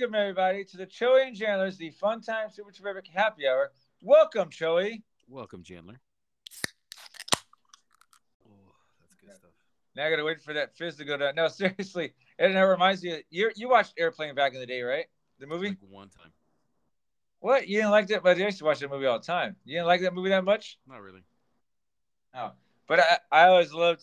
Welcome 0.00 0.14
everybody 0.14 0.64
to 0.64 0.78
the 0.78 0.86
Choey 0.86 1.26
and 1.26 1.36
Chandler's 1.36 1.76
the 1.76 1.90
Fun 1.90 2.22
Time 2.22 2.48
Super 2.50 2.72
Terrific 2.72 3.06
Happy 3.12 3.46
Hour. 3.46 3.70
Welcome, 4.00 4.48
Choey. 4.48 5.02
Welcome, 5.28 5.62
Chandler. 5.62 6.00
Oh, 8.46 8.72
that's 8.98 9.14
good 9.16 9.36
stuff. 9.36 9.50
Now 9.94 10.06
I 10.06 10.10
gotta 10.10 10.24
wait 10.24 10.40
for 10.40 10.54
that 10.54 10.74
fizz 10.74 10.96
to 10.96 11.04
go 11.04 11.18
down. 11.18 11.34
No, 11.34 11.48
seriously, 11.48 12.14
and 12.38 12.56
it 12.56 12.58
reminds 12.58 13.04
you. 13.04 13.18
You 13.28 13.50
you 13.56 13.68
watched 13.68 13.92
Airplane 13.98 14.34
back 14.34 14.54
in 14.54 14.60
the 14.60 14.64
day, 14.64 14.80
right? 14.80 15.04
The 15.38 15.46
movie. 15.46 15.68
Like 15.68 15.78
one 15.90 16.08
time. 16.08 16.32
What 17.40 17.68
you 17.68 17.76
didn't 17.76 17.90
like 17.90 18.06
that? 18.06 18.22
But 18.22 18.38
I 18.38 18.40
used 18.40 18.56
to 18.60 18.64
watch 18.64 18.78
that 18.78 18.90
movie 18.90 19.04
all 19.04 19.18
the 19.18 19.26
time. 19.26 19.56
You 19.66 19.74
didn't 19.74 19.86
like 19.88 20.00
that 20.00 20.14
movie 20.14 20.30
that 20.30 20.44
much? 20.44 20.78
Not 20.88 21.02
really. 21.02 21.24
Oh, 22.34 22.52
but 22.86 23.00
I 23.00 23.18
I 23.30 23.48
always 23.48 23.74
loved 23.74 24.02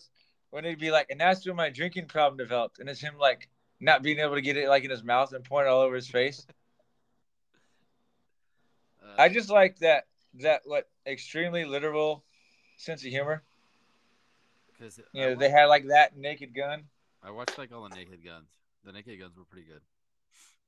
when 0.50 0.64
it'd 0.64 0.78
be 0.78 0.92
like, 0.92 1.08
and 1.10 1.20
that's 1.20 1.44
when 1.44 1.56
my 1.56 1.70
drinking 1.70 2.06
problem 2.06 2.36
developed, 2.38 2.78
and 2.78 2.88
it's 2.88 3.00
him 3.00 3.18
like 3.18 3.48
not 3.80 4.02
being 4.02 4.18
able 4.18 4.34
to 4.34 4.40
get 4.40 4.56
it 4.56 4.68
like 4.68 4.84
in 4.84 4.90
his 4.90 5.04
mouth 5.04 5.32
and 5.32 5.44
point 5.44 5.66
it 5.66 5.70
all 5.70 5.82
over 5.82 5.94
his 5.94 6.08
face. 6.08 6.46
Uh, 9.02 9.22
I 9.22 9.28
just 9.28 9.50
like 9.50 9.78
that 9.78 10.06
that 10.40 10.62
what 10.64 10.88
extremely 11.06 11.64
literal 11.64 12.24
sense 12.76 13.04
of 13.04 13.10
humor. 13.10 13.42
because 14.72 15.00
You 15.12 15.22
know, 15.22 15.34
they 15.34 15.50
had 15.50 15.66
like 15.66 15.86
that 15.88 16.16
Naked 16.16 16.54
Gun. 16.54 16.84
I 17.22 17.30
watched 17.30 17.58
like 17.58 17.72
all 17.72 17.88
the 17.88 17.94
Naked 17.94 18.24
Guns. 18.24 18.48
The 18.84 18.92
Naked 18.92 19.18
Guns 19.18 19.36
were 19.36 19.44
pretty 19.44 19.66
good. 19.66 19.80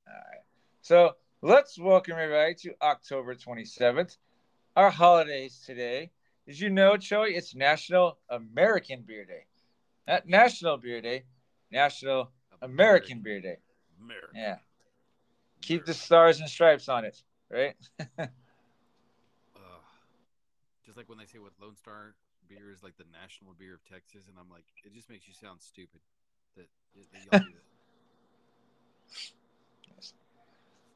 All 0.07 0.13
right. 0.13 0.41
So 0.81 1.15
let's 1.41 1.77
welcome 1.79 2.13
everybody 2.17 2.55
to 2.55 2.73
October 2.81 3.35
27th, 3.35 4.17
our 4.75 4.89
holidays 4.89 5.61
today. 5.65 6.11
Did 6.47 6.59
you 6.59 6.69
know, 6.69 6.97
Joey, 6.97 7.35
it's 7.35 7.55
National 7.55 8.17
American 8.29 9.03
Beer 9.07 9.25
Day? 9.25 9.45
Not 10.07 10.27
National 10.27 10.77
Beer 10.77 11.01
Day, 11.01 11.23
National 11.71 12.31
American 12.61 13.21
Beer 13.21 13.41
Day. 13.41 13.57
American. 14.01 14.35
Yeah. 14.35 14.57
Keep 15.61 15.85
the 15.85 15.93
stars 15.93 16.39
and 16.39 16.49
stripes 16.49 16.89
on 16.89 17.05
it, 17.05 17.21
right? 17.49 17.75
Ugh. 18.19 18.27
just 20.85 20.97
like 20.97 21.07
when 21.07 21.17
they 21.17 21.25
say 21.25 21.39
what 21.39 21.51
Lone 21.61 21.75
Star 21.75 22.15
beer 22.47 22.71
is 22.71 22.83
like 22.83 22.97
the 22.97 23.05
national 23.11 23.53
beer 23.57 23.75
of 23.75 23.85
Texas, 23.85 24.23
and 24.27 24.37
I'm 24.39 24.49
like, 24.49 24.65
it 24.83 24.93
just 24.93 25.09
makes 25.09 25.27
you 25.27 25.33
sound 25.33 25.61
stupid. 25.61 26.01
That, 26.57 26.67
that 26.95 27.05
y'all 27.31 27.39
do 27.47 27.53
that. 27.53 27.63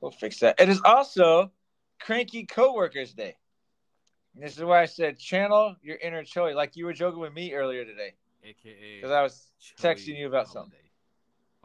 We'll 0.01 0.11
fix 0.11 0.39
that. 0.41 0.59
It 0.59 0.69
is 0.69 0.81
also 0.85 1.51
Cranky 1.99 2.45
Coworkers 2.45 3.13
Day. 3.13 3.35
And 4.35 4.43
this 4.43 4.55
is 4.55 4.63
why 4.63 4.81
I 4.81 4.85
said 4.85 5.17
channel 5.17 5.75
your 5.81 5.95
inner 5.97 6.21
Joey, 6.23 6.53
like 6.53 6.75
you 6.75 6.85
were 6.85 6.93
joking 6.93 7.19
with 7.19 7.33
me 7.33 7.53
earlier 7.53 7.85
today, 7.85 8.13
AKA 8.43 8.97
because 8.97 9.11
I 9.11 9.23
was 9.23 9.51
Chili 9.59 9.95
texting 9.95 10.17
you 10.19 10.27
about 10.27 10.49
something. 10.49 10.77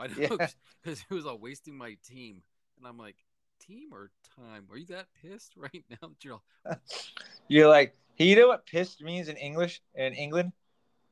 I 0.00 0.08
Yeah. 0.16 0.28
know 0.30 0.38
because 0.82 1.04
it 1.10 1.14
was 1.14 1.26
all 1.26 1.38
wasting 1.38 1.76
my 1.76 1.96
team, 2.04 2.42
and 2.78 2.86
I'm 2.86 2.98
like, 2.98 3.16
team 3.60 3.92
or 3.92 4.10
time? 4.36 4.66
Are 4.70 4.76
you 4.78 4.86
that 4.86 5.06
pissed 5.22 5.52
right 5.56 5.84
now 5.90 6.08
that 6.08 6.24
you're 6.24 6.34
all 6.34 6.44
You're 7.48 7.68
like, 7.68 7.96
hey, 8.14 8.26
you 8.26 8.36
know 8.36 8.48
what 8.48 8.66
pissed 8.66 9.02
means 9.02 9.28
in 9.28 9.36
English 9.36 9.80
in 9.94 10.14
England? 10.14 10.52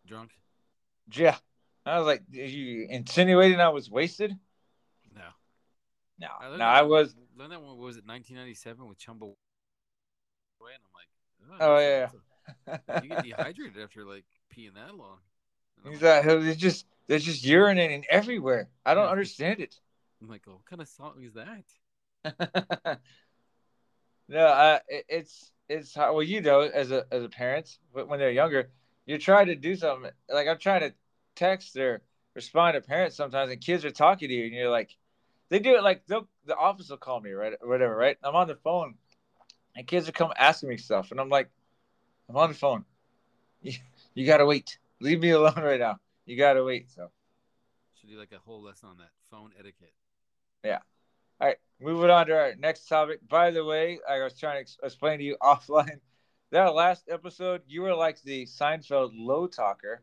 drunk? 0.06 0.32
Yeah. 1.12 1.36
I 1.86 1.98
was 1.98 2.06
like, 2.06 2.22
are 2.34 2.40
you 2.40 2.86
insinuating 2.90 3.60
I 3.60 3.70
was 3.70 3.90
wasted? 3.90 4.36
No. 5.14 5.22
No, 6.20 6.28
learned 6.42 6.60
no, 6.60 6.64
that 6.64 6.72
I 6.74 6.82
was. 6.82 7.14
Learned 7.36 7.52
that 7.52 7.62
one 7.62 7.76
what 7.76 7.86
was 7.86 7.96
it 7.96 8.06
1997 8.06 8.88
with 8.88 8.98
Chumbo. 8.98 9.34
And 10.60 10.82
I'm 10.84 10.92
like, 10.94 11.60
Oh, 11.60 11.78
that's 11.78 12.12
yeah. 12.88 13.02
you 13.04 13.08
get 13.08 13.22
dehydrated 13.22 13.82
after 13.82 14.04
like 14.04 14.24
peeing 14.54 14.74
that 14.74 14.94
long. 14.94 15.18
He's 15.84 16.02
like, 16.02 16.24
they're 16.24 16.54
just 16.54 16.86
they're 17.06 17.18
just 17.18 17.44
urinating 17.44 18.04
everywhere. 18.10 18.68
I 18.84 18.94
don't 18.94 19.04
Yeah. 19.04 19.10
understand 19.10 19.60
it. 19.60 19.78
I'm 20.20 20.28
like, 20.28 20.46
what 20.46 20.64
kind 20.66 20.82
of 20.82 20.88
song 20.88 21.22
is 21.22 21.34
that? 21.34 21.64
no, 24.28 24.38
uh, 24.46 24.78
it, 24.88 25.04
it's 25.08 25.52
it's 25.68 25.94
how 25.94 26.12
well 26.14 26.22
you 26.22 26.40
know 26.40 26.60
as 26.60 26.90
a 26.90 27.04
as 27.10 27.22
a 27.22 27.28
parent, 27.28 27.78
but 27.94 28.08
when 28.08 28.18
they're 28.18 28.30
younger, 28.30 28.70
you're 29.06 29.18
trying 29.18 29.46
to 29.46 29.54
do 29.56 29.76
something. 29.76 30.10
Like 30.28 30.48
I'm 30.48 30.58
trying 30.58 30.80
to 30.80 30.94
text 31.34 31.76
or 31.76 32.02
respond 32.34 32.74
to 32.74 32.80
parents 32.80 33.16
sometimes, 33.16 33.50
and 33.50 33.60
kids 33.60 33.84
are 33.84 33.90
talking 33.90 34.28
to 34.28 34.34
you, 34.34 34.44
and 34.44 34.54
you're 34.54 34.70
like, 34.70 34.96
they 35.48 35.58
do 35.58 35.76
it 35.76 35.82
like 35.82 36.06
they'll 36.06 36.28
the 36.46 36.56
office 36.56 36.90
will 36.90 36.96
call 36.96 37.20
me 37.20 37.32
right 37.32 37.54
or 37.60 37.68
whatever, 37.68 37.94
right? 37.96 38.16
I'm 38.22 38.34
on 38.36 38.48
the 38.48 38.56
phone, 38.56 38.94
and 39.76 39.86
kids 39.86 40.08
are 40.08 40.12
come 40.12 40.32
asking 40.38 40.68
me 40.70 40.76
stuff, 40.76 41.10
and 41.10 41.20
I'm 41.20 41.28
like, 41.30 41.50
I'm 42.28 42.36
on 42.36 42.50
the 42.50 42.56
phone. 42.56 42.84
You, 43.62 43.72
you 44.14 44.26
gotta 44.26 44.46
wait. 44.46 44.78
Leave 45.00 45.20
me 45.20 45.30
alone 45.30 45.54
right 45.56 45.80
now. 45.80 45.98
You 46.26 46.36
gotta 46.36 46.64
wait. 46.64 46.90
So. 46.90 47.10
Should 48.00 48.10
do 48.10 48.18
like 48.18 48.32
a 48.32 48.38
whole 48.38 48.62
lesson 48.62 48.90
on 48.90 48.98
that 48.98 49.10
phone 49.30 49.50
etiquette. 49.58 49.92
Yeah. 50.64 50.78
All 51.40 51.46
right, 51.46 51.56
moving 51.80 52.10
on 52.10 52.26
to 52.26 52.36
our 52.36 52.54
next 52.56 52.88
topic. 52.88 53.20
By 53.28 53.50
the 53.50 53.64
way, 53.64 54.00
I 54.08 54.22
was 54.22 54.38
trying 54.38 54.56
to 54.56 54.60
ex- 54.60 54.78
explain 54.82 55.18
to 55.18 55.24
you 55.24 55.36
offline 55.42 56.00
that 56.50 56.74
last 56.74 57.08
episode, 57.10 57.62
you 57.66 57.82
were 57.82 57.94
like 57.94 58.22
the 58.22 58.46
Seinfeld 58.46 59.10
low 59.14 59.46
talker. 59.46 60.02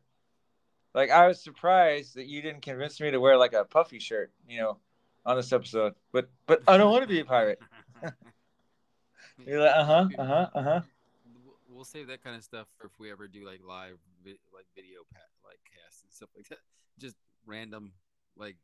Like 0.93 1.09
I 1.09 1.27
was 1.27 1.41
surprised 1.41 2.15
that 2.15 2.27
you 2.27 2.41
didn't 2.41 2.61
convince 2.61 3.01
me 3.01 3.11
to 3.11 3.19
wear 3.19 3.37
like 3.37 3.53
a 3.53 3.65
puffy 3.65 3.99
shirt, 3.99 4.31
you 4.47 4.59
know, 4.59 4.77
on 5.25 5.35
this 5.35 5.51
episode. 5.51 5.93
But 6.11 6.29
but 6.45 6.61
I 6.67 6.77
don't 6.77 6.91
want 6.91 7.03
to 7.03 7.07
be 7.07 7.19
a 7.19 7.25
pirate. 7.25 7.59
You're 9.45 9.61
like, 9.61 9.75
uh 9.75 9.83
huh, 9.83 10.07
uh 10.17 10.25
huh, 10.25 10.47
uh 10.55 10.63
huh. 10.63 10.81
We'll- 11.75 11.83
save 11.85 12.07
that 12.07 12.23
kind 12.23 12.35
of 12.37 12.43
stuff 12.43 12.67
for 12.77 12.87
if 12.87 12.97
we 12.99 13.11
ever 13.11 13.27
do 13.27 13.45
like 13.45 13.61
live, 13.61 13.97
vi- 14.23 14.39
like 14.53 14.65
video, 14.75 15.01
like 15.43 15.59
casts 15.65 16.03
and 16.03 16.11
stuff 16.11 16.29
like 16.35 16.47
that. 16.47 16.59
Just 16.97 17.17
random, 17.45 17.91
like 18.37 18.55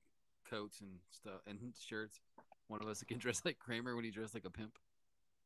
coats 0.50 0.80
and 0.80 1.00
stuff 1.10 1.42
and 1.46 1.60
shirts. 1.78 2.22
One 2.68 2.82
of 2.82 2.88
us 2.88 3.04
can 3.04 3.18
dress 3.18 3.42
like 3.44 3.60
Kramer 3.60 3.96
when 3.96 4.06
he 4.06 4.12
dressed 4.12 4.34
like 4.34 4.46
a 4.46 4.50
pimp. 4.50 4.78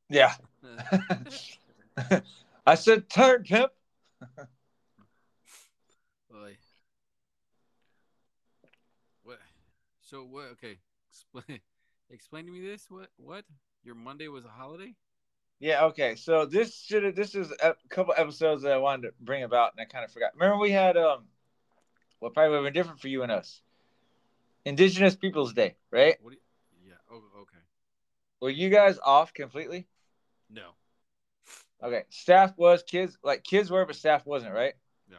Yeah. 0.09 0.33
I 2.67 2.75
said 2.75 3.09
turn 3.09 3.43
pimp. 3.43 3.71
Boy. 6.29 6.57
What? 9.23 9.39
So 10.01 10.23
what? 10.23 10.45
Okay, 10.51 10.77
explain. 11.09 11.59
Explain 12.11 12.45
to 12.45 12.51
me 12.51 12.61
this. 12.61 12.85
What? 12.89 13.09
What? 13.17 13.45
Your 13.83 13.95
Monday 13.95 14.27
was 14.27 14.45
a 14.45 14.49
holiday? 14.49 14.93
Yeah, 15.59 15.85
okay. 15.85 16.15
So 16.15 16.45
this 16.45 16.75
should 16.81 17.15
this 17.15 17.35
is 17.35 17.51
a 17.63 17.75
couple 17.89 18.13
episodes 18.17 18.63
that 18.63 18.73
I 18.73 18.77
wanted 18.77 19.07
to 19.07 19.13
bring 19.21 19.43
about 19.43 19.71
and 19.73 19.81
I 19.81 19.85
kind 19.85 20.03
of 20.03 20.11
forgot. 20.11 20.31
Remember 20.35 20.57
we 20.57 20.71
had 20.71 20.97
um 20.97 21.25
well 22.19 22.31
probably 22.31 22.51
would 22.51 22.55
have 22.57 22.65
been 22.65 22.73
different 22.73 22.99
for 22.99 23.07
you 23.07 23.23
and 23.23 23.31
us. 23.31 23.61
Indigenous 24.65 25.15
Peoples 25.15 25.53
Day, 25.53 25.75
right? 25.91 26.17
What? 26.21 26.33
You, 26.33 26.39
yeah. 26.87 26.93
Oh, 27.11 27.21
okay. 27.41 27.57
Were 28.41 28.49
you 28.49 28.69
guys 28.69 28.97
off 29.03 29.33
completely? 29.33 29.87
No. 30.49 30.71
Okay. 31.83 32.03
Staff 32.09 32.53
was 32.57 32.83
kids 32.83 33.17
like 33.23 33.43
kids 33.43 33.69
were, 33.69 33.85
but 33.85 33.95
staff 33.95 34.25
wasn't, 34.25 34.53
right? 34.53 34.73
No. 35.09 35.17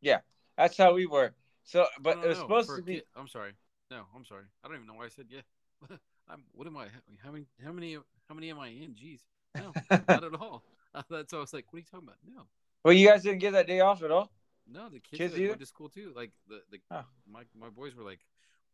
Yeah, 0.00 0.18
that's 0.56 0.76
how 0.76 0.94
we 0.94 1.06
were. 1.06 1.34
So 1.64 1.86
but 2.00 2.18
No, 2.18 2.24
it 2.24 2.28
was 2.28 2.38
no, 2.38 2.42
supposed 2.44 2.68
for 2.68 2.76
to 2.76 2.82
be 2.82 2.94
kid- 2.96 3.04
I'm 3.16 3.28
sorry. 3.28 3.52
No, 3.90 4.02
I'm 4.14 4.24
sorry. 4.24 4.44
I 4.62 4.68
don't 4.68 4.76
even 4.76 4.86
know 4.86 4.94
why 4.94 5.06
I 5.06 5.08
said 5.08 5.26
yeah. 5.30 5.40
I'm. 6.28 6.42
What 6.52 6.66
am 6.66 6.76
I? 6.76 6.88
How 7.24 7.30
many? 7.30 7.46
How 7.64 7.72
many? 7.72 7.96
How 8.28 8.34
many 8.34 8.50
am 8.50 8.58
I 8.58 8.68
in? 8.68 8.94
Jeez. 8.94 9.20
No, 9.58 9.72
not 10.08 10.24
at 10.24 10.34
all. 10.34 10.62
That's 11.10 11.32
why 11.32 11.38
I 11.38 11.40
was 11.42 11.52
like, 11.52 11.66
what 11.70 11.76
are 11.76 11.80
you 11.80 11.86
talking 11.90 12.08
about? 12.08 12.18
No. 12.26 12.42
Well 12.84 12.94
you 12.94 13.06
guys 13.08 13.22
didn't 13.22 13.40
get 13.40 13.52
that 13.52 13.66
day 13.66 13.80
off 13.80 14.02
at 14.02 14.10
all? 14.10 14.30
No, 14.70 14.88
the 14.88 15.00
kids, 15.00 15.34
Kids 15.34 15.48
went 15.48 15.60
to 15.60 15.66
school 15.66 15.88
too. 15.88 16.12
Like 16.14 16.30
the, 16.48 16.60
the 16.70 16.78
Oh. 16.90 17.04
my 17.30 17.42
my 17.58 17.68
boys 17.70 17.94
were 17.94 18.04
like, 18.04 18.20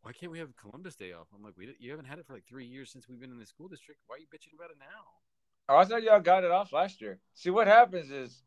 "Why 0.03 0.13
can't 0.13 0.33
we 0.33 0.39
have 0.41 0.55
Columbus 0.57 0.97
Day 0.97 1.13
off?" 1.13 1.29
I'm 1.35 1.43
like, 1.43 1.57
"We 1.57 1.75
you 1.79 1.91
haven't 1.91 2.07
had 2.07 2.19
it 2.19 2.27
for 2.27 2.35
like 2.35 2.45
three 2.47 2.67
years 2.67 2.91
since 2.91 3.09
we've 3.09 3.21
been 3.21 3.31
in 3.31 3.39
the 3.39 3.47
school 3.47 3.69
district. 3.69 4.01
Why 4.07 4.17
are 4.17 4.19
you 4.19 4.27
bitching 4.27 4.55
about 4.55 4.71
it 4.71 4.77
now?" 4.79 5.05
Oh, 5.69 5.77
I 5.77 5.85
thought 5.85 6.03
y'all 6.03 6.21
got 6.21 6.45
it 6.45 6.51
off 6.51 6.73
last 6.73 7.01
year. 7.01 7.19
See 7.35 7.51
what 7.51 7.67
happens 7.69 8.11
is 8.11 8.43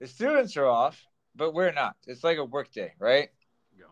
the 0.00 0.06
students 0.06 0.56
are 0.56 0.66
off, 0.66 1.00
but 1.36 1.52
we're 1.54 1.72
not. 1.72 1.94
It's 2.06 2.24
like 2.24 2.38
a 2.38 2.44
work 2.44 2.72
day, 2.72 2.94
right? 2.98 3.28
Go. 3.78 3.86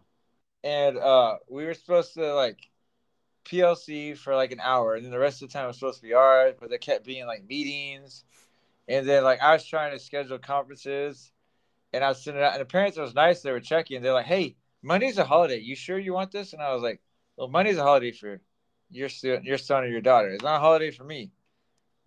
and 0.64 0.96
uh 0.98 1.36
we 1.50 1.64
were 1.66 1.74
supposed 1.74 2.14
to 2.14 2.34
like 2.34 2.58
PLC 3.46 4.16
for 4.16 4.34
like 4.34 4.52
an 4.52 4.60
hour, 4.60 4.94
and 4.94 5.04
then 5.04 5.12
the 5.12 5.18
rest 5.18 5.42
of 5.42 5.48
the 5.48 5.52
time 5.52 5.66
was 5.66 5.76
supposed 5.78 6.00
to 6.00 6.06
be 6.06 6.14
ours, 6.14 6.54
but 6.58 6.68
there 6.68 6.78
kept 6.78 7.06
being 7.06 7.26
like 7.26 7.46
meetings, 7.48 8.24
and 8.88 9.08
then 9.08 9.24
like 9.24 9.40
I 9.40 9.52
was 9.52 9.64
trying 9.64 9.92
to 9.92 9.98
schedule 9.98 10.38
conferences, 10.38 11.32
and 11.92 12.04
I 12.04 12.08
was 12.08 12.22
sending 12.22 12.42
out, 12.42 12.52
and 12.52 12.60
the 12.60 12.66
parents 12.66 12.98
was 12.98 13.14
nice. 13.14 13.42
They 13.42 13.52
were 13.52 13.60
checking. 13.60 14.02
They're 14.02 14.12
like, 14.12 14.26
"Hey, 14.26 14.56
Monday's 14.82 15.18
a 15.18 15.24
holiday. 15.24 15.58
You 15.58 15.76
sure 15.76 15.98
you 15.98 16.12
want 16.12 16.32
this?" 16.32 16.52
And 16.52 16.62
I 16.62 16.74
was 16.74 16.82
like, 16.82 17.00
"Well, 17.36 17.48
Monday's 17.48 17.78
a 17.78 17.82
holiday 17.82 18.12
for 18.12 18.40
your 18.90 19.08
student, 19.08 19.44
your 19.44 19.58
son, 19.58 19.84
or 19.84 19.88
your 19.88 20.00
daughter. 20.00 20.30
It's 20.30 20.42
not 20.42 20.56
a 20.56 20.60
holiday 20.60 20.90
for 20.90 21.04
me." 21.04 21.30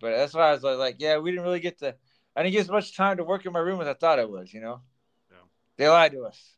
But 0.00 0.16
that's 0.16 0.34
why 0.34 0.50
I 0.50 0.52
was 0.52 0.62
like, 0.62 0.96
"Yeah, 0.98 1.18
we 1.18 1.30
didn't 1.30 1.44
really 1.44 1.60
get 1.60 1.78
to. 1.78 1.96
I 2.36 2.42
didn't 2.42 2.52
get 2.52 2.60
as 2.60 2.70
much 2.70 2.96
time 2.96 3.16
to 3.16 3.24
work 3.24 3.44
in 3.44 3.52
my 3.52 3.58
room 3.60 3.80
as 3.80 3.88
I 3.88 3.94
thought 3.94 4.18
I 4.18 4.24
was. 4.24 4.52
You 4.52 4.60
know, 4.60 4.82
Yeah. 5.30 5.36
they 5.76 5.88
lied 5.88 6.12
to 6.12 6.24
us." 6.24 6.56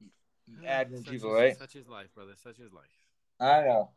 Hmm. 0.00 0.64
Admin 0.64 1.04
Such 1.04 1.12
people, 1.12 1.30
is, 1.30 1.34
right? 1.34 1.56
Such 1.56 1.76
is 1.76 1.88
life, 1.88 2.12
brother. 2.14 2.34
Such 2.36 2.58
is 2.58 2.72
life. 2.72 3.01
I 3.42 3.62
know. 3.62 3.90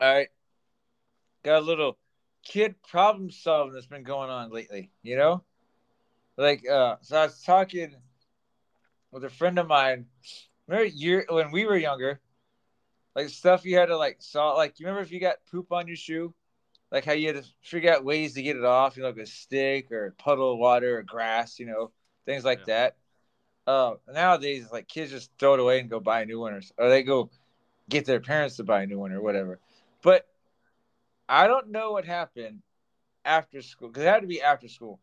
All 0.00 0.14
right. 0.14 0.28
Got 1.44 1.62
a 1.62 1.64
little 1.66 1.98
kid 2.44 2.76
problem 2.82 3.30
solving 3.30 3.72
that's 3.72 3.86
been 3.86 4.02
going 4.02 4.30
on 4.30 4.50
lately, 4.52 4.90
you 5.02 5.16
know? 5.16 5.44
Like, 6.36 6.68
uh, 6.68 6.96
so 7.00 7.16
I 7.18 7.24
was 7.24 7.42
talking 7.42 7.96
with 9.10 9.24
a 9.24 9.30
friend 9.30 9.58
of 9.58 9.66
mine. 9.66 10.06
Remember 10.66 10.86
year 10.88 11.26
when 11.30 11.50
we 11.50 11.64
were 11.64 11.76
younger, 11.76 12.20
like 13.16 13.30
stuff 13.30 13.64
you 13.64 13.78
had 13.78 13.86
to 13.86 13.96
like 13.96 14.18
saw. 14.20 14.52
Like 14.52 14.78
you 14.78 14.86
remember 14.86 15.02
if 15.02 15.10
you 15.10 15.20
got 15.20 15.38
poop 15.50 15.72
on 15.72 15.88
your 15.88 15.96
shoe, 15.96 16.34
like 16.92 17.04
how 17.04 17.12
you 17.12 17.28
had 17.28 17.42
to 17.42 17.50
figure 17.62 17.92
out 17.92 18.04
ways 18.04 18.34
to 18.34 18.42
get 18.42 18.56
it 18.56 18.64
off, 18.64 18.96
you 18.96 19.02
know, 19.02 19.08
like 19.08 19.18
a 19.18 19.26
stick 19.26 19.90
or 19.90 20.06
a 20.06 20.12
puddle 20.12 20.52
of 20.52 20.58
water 20.58 20.98
or 20.98 21.02
grass, 21.02 21.58
you 21.58 21.66
know, 21.66 21.92
things 22.26 22.44
like 22.44 22.60
Yeah. 22.60 22.64
that. 22.66 22.96
Uh, 23.68 23.96
nowadays, 24.10 24.66
like 24.72 24.88
kids 24.88 25.10
just 25.10 25.30
throw 25.38 25.52
it 25.52 25.60
away 25.60 25.78
and 25.78 25.90
go 25.90 26.00
buy 26.00 26.22
a 26.22 26.24
new 26.24 26.40
one, 26.40 26.54
or, 26.54 26.62
or 26.78 26.88
they 26.88 27.02
go 27.02 27.28
get 27.90 28.06
their 28.06 28.18
parents 28.18 28.56
to 28.56 28.64
buy 28.64 28.80
a 28.80 28.86
new 28.86 28.98
one 28.98 29.12
or 29.12 29.20
whatever. 29.20 29.58
But 30.00 30.26
I 31.28 31.46
don't 31.46 31.68
know 31.68 31.92
what 31.92 32.06
happened 32.06 32.62
after 33.26 33.60
school 33.60 33.88
because 33.88 34.04
it 34.04 34.06
had 34.06 34.22
to 34.22 34.26
be 34.26 34.40
after 34.40 34.68
school. 34.68 35.00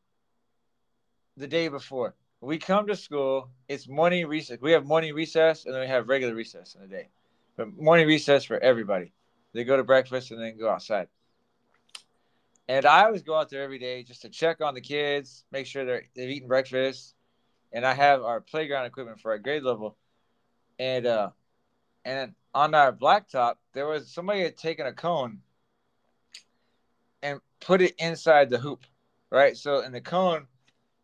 The 1.38 1.46
day 1.46 1.68
before 1.68 2.16
we 2.42 2.58
come 2.58 2.88
to 2.88 2.96
school, 2.96 3.50
it's 3.70 3.88
morning 3.88 4.26
recess. 4.26 4.58
We 4.60 4.72
have 4.72 4.84
morning 4.84 5.14
recess 5.14 5.66
and 5.66 5.74
then 5.76 5.82
we 5.82 5.88
have 5.88 6.10
regular 6.10 6.34
recess 6.34 6.74
in 6.74 6.82
the 6.82 6.88
day. 6.88 7.10
But 7.58 7.78
morning 7.78 8.08
recess 8.08 8.46
for 8.46 8.58
everybody. 8.58 9.12
They 9.54 9.64
go 9.64 9.78
to 9.78 9.84
breakfast 9.84 10.32
and 10.32 10.42
then 10.42 10.58
go 10.58 10.70
outside. 10.70 11.08
And 12.68 12.84
I 12.88 13.04
always 13.04 13.22
go 13.22 13.36
out 13.36 13.52
there 13.52 13.62
every 13.62 13.78
day 13.78 14.02
just 14.02 14.24
to 14.24 14.30
check 14.30 14.60
on 14.60 14.74
the 14.74 14.82
kids, 14.82 15.46
make 15.52 15.68
sure 15.68 15.86
they're 15.86 16.06
they've 16.16 16.32
eaten 16.32 16.48
breakfast. 16.48 17.14
And 17.72 17.86
I 17.86 17.94
have 17.94 18.24
our 18.24 18.42
playground 18.42 18.86
equipment 18.86 19.20
for 19.20 19.32
our 19.32 19.38
grade 19.38 19.64
level. 19.64 19.98
And 20.80 21.06
uh 21.06 21.30
and 22.04 22.34
on 22.54 22.74
our 22.74 22.94
blacktop, 22.94 23.56
there 23.74 23.88
was 23.88 24.10
somebody 24.10 24.42
had 24.42 24.58
taken 24.58 24.86
a 24.86 24.94
cone 24.94 25.40
and 27.22 27.42
put 27.60 27.82
it 27.82 27.96
inside 27.98 28.50
the 28.50 28.60
hoop, 28.60 28.86
right? 29.32 29.58
So, 29.58 29.82
and 29.82 29.94
the 29.94 30.02
cone 30.02 30.46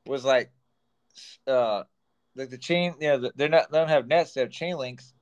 was 0.05 0.23
like, 0.23 0.51
uh, 1.47 1.83
like 2.35 2.49
the 2.49 2.57
chain, 2.57 2.95
you 2.99 3.07
know, 3.07 3.31
they're 3.35 3.49
not, 3.49 3.71
they 3.71 3.79
don't 3.79 3.89
have 3.89 4.07
nets, 4.07 4.33
they 4.33 4.41
have 4.41 4.51
chain 4.51 4.77
links. 4.77 5.13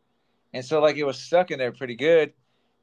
And 0.54 0.64
so, 0.64 0.82
like, 0.82 0.98
it 0.98 1.06
was 1.06 1.18
stuck 1.18 1.52
in 1.52 1.60
there 1.60 1.72
pretty 1.72 1.96
good. 1.96 2.34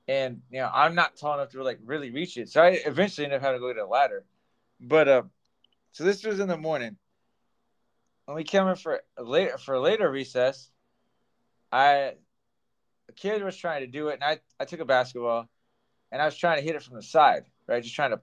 And, 0.08 0.40
you 0.50 0.60
know, 0.60 0.70
I'm 0.72 0.94
not 0.94 1.16
tall 1.16 1.34
enough 1.34 1.50
to 1.50 1.62
like 1.62 1.78
really 1.84 2.10
reach 2.10 2.36
it. 2.36 2.48
So 2.48 2.62
I 2.62 2.80
eventually 2.86 3.26
ended 3.26 3.38
up 3.38 3.42
having 3.42 3.60
to 3.60 3.66
go 3.66 3.72
get 3.72 3.82
a 3.82 3.86
ladder. 3.86 4.24
But, 4.80 5.08
uh, 5.08 5.22
so 5.92 6.04
this 6.04 6.24
was 6.24 6.40
in 6.40 6.48
the 6.48 6.56
morning. 6.56 6.96
When 8.26 8.36
we 8.36 8.44
came 8.44 8.66
in 8.66 8.76
for 8.76 9.00
later, 9.18 9.56
for 9.56 9.78
later 9.78 10.10
recess, 10.10 10.70
I, 11.72 12.12
a 13.08 13.12
kid 13.14 13.42
was 13.42 13.56
trying 13.56 13.80
to 13.80 13.86
do 13.86 14.08
it, 14.08 14.14
and 14.14 14.24
I, 14.24 14.38
I 14.60 14.64
took 14.64 14.80
a 14.80 14.84
basketball, 14.84 15.48
and 16.12 16.20
I 16.20 16.24
was 16.24 16.36
trying 16.36 16.58
to 16.58 16.62
hit 16.62 16.74
it 16.74 16.82
from 16.82 16.96
the 16.96 17.02
side, 17.02 17.44
right? 17.66 17.82
Just 17.82 17.94
trying 17.94 18.10
to 18.10 18.20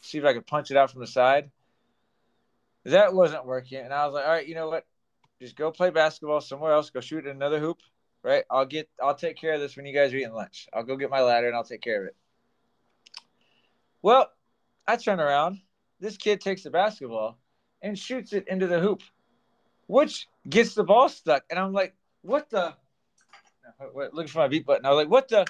see 0.00 0.18
if 0.18 0.24
I 0.24 0.34
could 0.34 0.46
punch 0.46 0.70
it 0.70 0.76
out 0.76 0.90
from 0.90 1.00
the 1.00 1.06
side. 1.06 1.50
That 2.84 3.14
wasn't 3.14 3.46
working, 3.46 3.78
and 3.78 3.92
I 3.92 4.06
was 4.06 4.14
like, 4.14 4.24
all 4.24 4.30
right, 4.30 4.46
you 4.46 4.54
know 4.54 4.68
what? 4.68 4.86
Just 5.40 5.56
go 5.56 5.70
play 5.70 5.90
basketball 5.90 6.40
somewhere 6.40 6.72
else. 6.72 6.90
Go 6.90 7.00
shoot 7.00 7.26
in 7.26 7.30
another 7.30 7.58
hoop, 7.58 7.78
right? 8.22 8.44
I'll 8.50 8.66
get, 8.66 8.88
I'll 9.02 9.14
take 9.14 9.36
care 9.36 9.54
of 9.54 9.60
this 9.60 9.76
when 9.76 9.84
you 9.86 9.94
guys 9.94 10.12
are 10.12 10.16
eating 10.16 10.32
lunch. 10.32 10.68
I'll 10.72 10.82
go 10.82 10.96
get 10.96 11.10
my 11.10 11.20
ladder 11.20 11.46
and 11.46 11.56
I'll 11.56 11.64
take 11.64 11.82
care 11.82 12.02
of 12.02 12.08
it. 12.08 12.16
Well, 14.02 14.30
I 14.86 14.96
turn 14.96 15.20
around. 15.20 15.60
This 16.00 16.16
kid 16.16 16.40
takes 16.40 16.62
the 16.62 16.70
basketball 16.70 17.38
and 17.82 17.98
shoots 17.98 18.32
it 18.32 18.48
into 18.48 18.66
the 18.66 18.80
hoop, 18.80 19.02
which 19.86 20.26
gets 20.48 20.74
the 20.74 20.84
ball 20.84 21.08
stuck. 21.08 21.44
And 21.50 21.58
I'm 21.58 21.72
like, 21.72 21.94
what 22.22 22.50
the? 22.50 22.74
Looking 23.94 24.28
for 24.28 24.38
my 24.38 24.48
beat 24.48 24.66
button. 24.66 24.86
I 24.86 24.90
was 24.90 24.96
like, 24.96 25.10
what 25.10 25.28
the? 25.28 25.46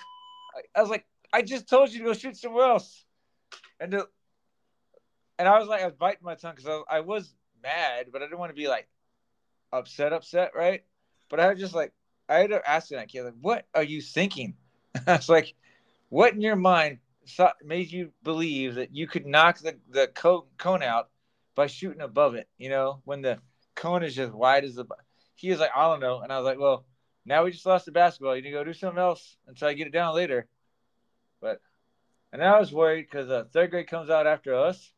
I 0.74 0.80
was 0.80 0.90
like, 0.90 1.06
I 1.32 1.42
just 1.42 1.68
told 1.68 1.90
you 1.90 1.98
to 1.98 2.04
go 2.06 2.12
shoot 2.14 2.36
somewhere 2.36 2.66
else. 2.66 3.04
And 3.78 3.92
the, 3.92 4.08
and 5.38 5.46
I 5.46 5.58
was 5.58 5.68
like, 5.68 5.82
I 5.82 5.86
was 5.86 5.94
biting 5.94 6.24
my 6.24 6.34
tongue 6.34 6.54
because 6.56 6.82
I, 6.88 6.96
I 6.96 7.00
was 7.00 7.34
mad, 7.62 8.06
but 8.10 8.22
I 8.22 8.24
didn't 8.24 8.38
want 8.38 8.50
to 8.50 8.56
be 8.56 8.68
like 8.68 8.88
upset, 9.72 10.12
upset, 10.12 10.52
right? 10.54 10.82
But 11.28 11.40
I 11.40 11.50
was 11.50 11.60
just 11.60 11.74
like, 11.74 11.92
I 12.28 12.42
ended 12.42 12.58
up 12.58 12.62
asking 12.66 12.98
that 12.98 13.08
kid, 13.08 13.24
like, 13.24 13.34
what 13.40 13.66
are 13.74 13.82
you 13.82 14.00
thinking? 14.00 14.54
I 15.06 15.16
was 15.16 15.28
like, 15.28 15.54
what 16.08 16.32
in 16.32 16.40
your 16.40 16.56
mind 16.56 16.98
thought, 17.28 17.56
made 17.64 17.90
you 17.90 18.12
believe 18.22 18.76
that 18.76 18.94
you 18.94 19.06
could 19.06 19.26
knock 19.26 19.58
the, 19.58 19.76
the 19.90 20.08
cone 20.08 20.82
out 20.82 21.10
by 21.54 21.66
shooting 21.66 22.00
above 22.00 22.34
it, 22.34 22.48
you 22.58 22.68
know, 22.68 23.00
when 23.04 23.22
the 23.22 23.38
cone 23.76 24.02
is 24.02 24.16
just 24.16 24.32
wide 24.32 24.64
as 24.64 24.74
the. 24.74 24.86
He 25.36 25.50
was 25.50 25.60
like, 25.60 25.70
I 25.76 25.84
don't 25.88 26.00
know. 26.00 26.20
And 26.20 26.32
I 26.32 26.38
was 26.38 26.46
like, 26.46 26.58
well, 26.58 26.86
now 27.24 27.44
we 27.44 27.50
just 27.50 27.66
lost 27.66 27.84
the 27.84 27.92
basketball. 27.92 28.34
You 28.34 28.42
need 28.42 28.50
to 28.50 28.56
go 28.56 28.64
do 28.64 28.72
something 28.72 28.98
else 28.98 29.36
until 29.46 29.68
I 29.68 29.74
get 29.74 29.86
it 29.86 29.92
down 29.92 30.14
later. 30.14 30.48
But, 31.40 31.60
and 32.32 32.42
I 32.42 32.58
was 32.58 32.72
worried 32.72 33.02
because 33.02 33.30
uh, 33.30 33.44
third 33.52 33.70
grade 33.70 33.88
comes 33.88 34.08
out 34.08 34.26
after 34.26 34.54
us. 34.54 34.92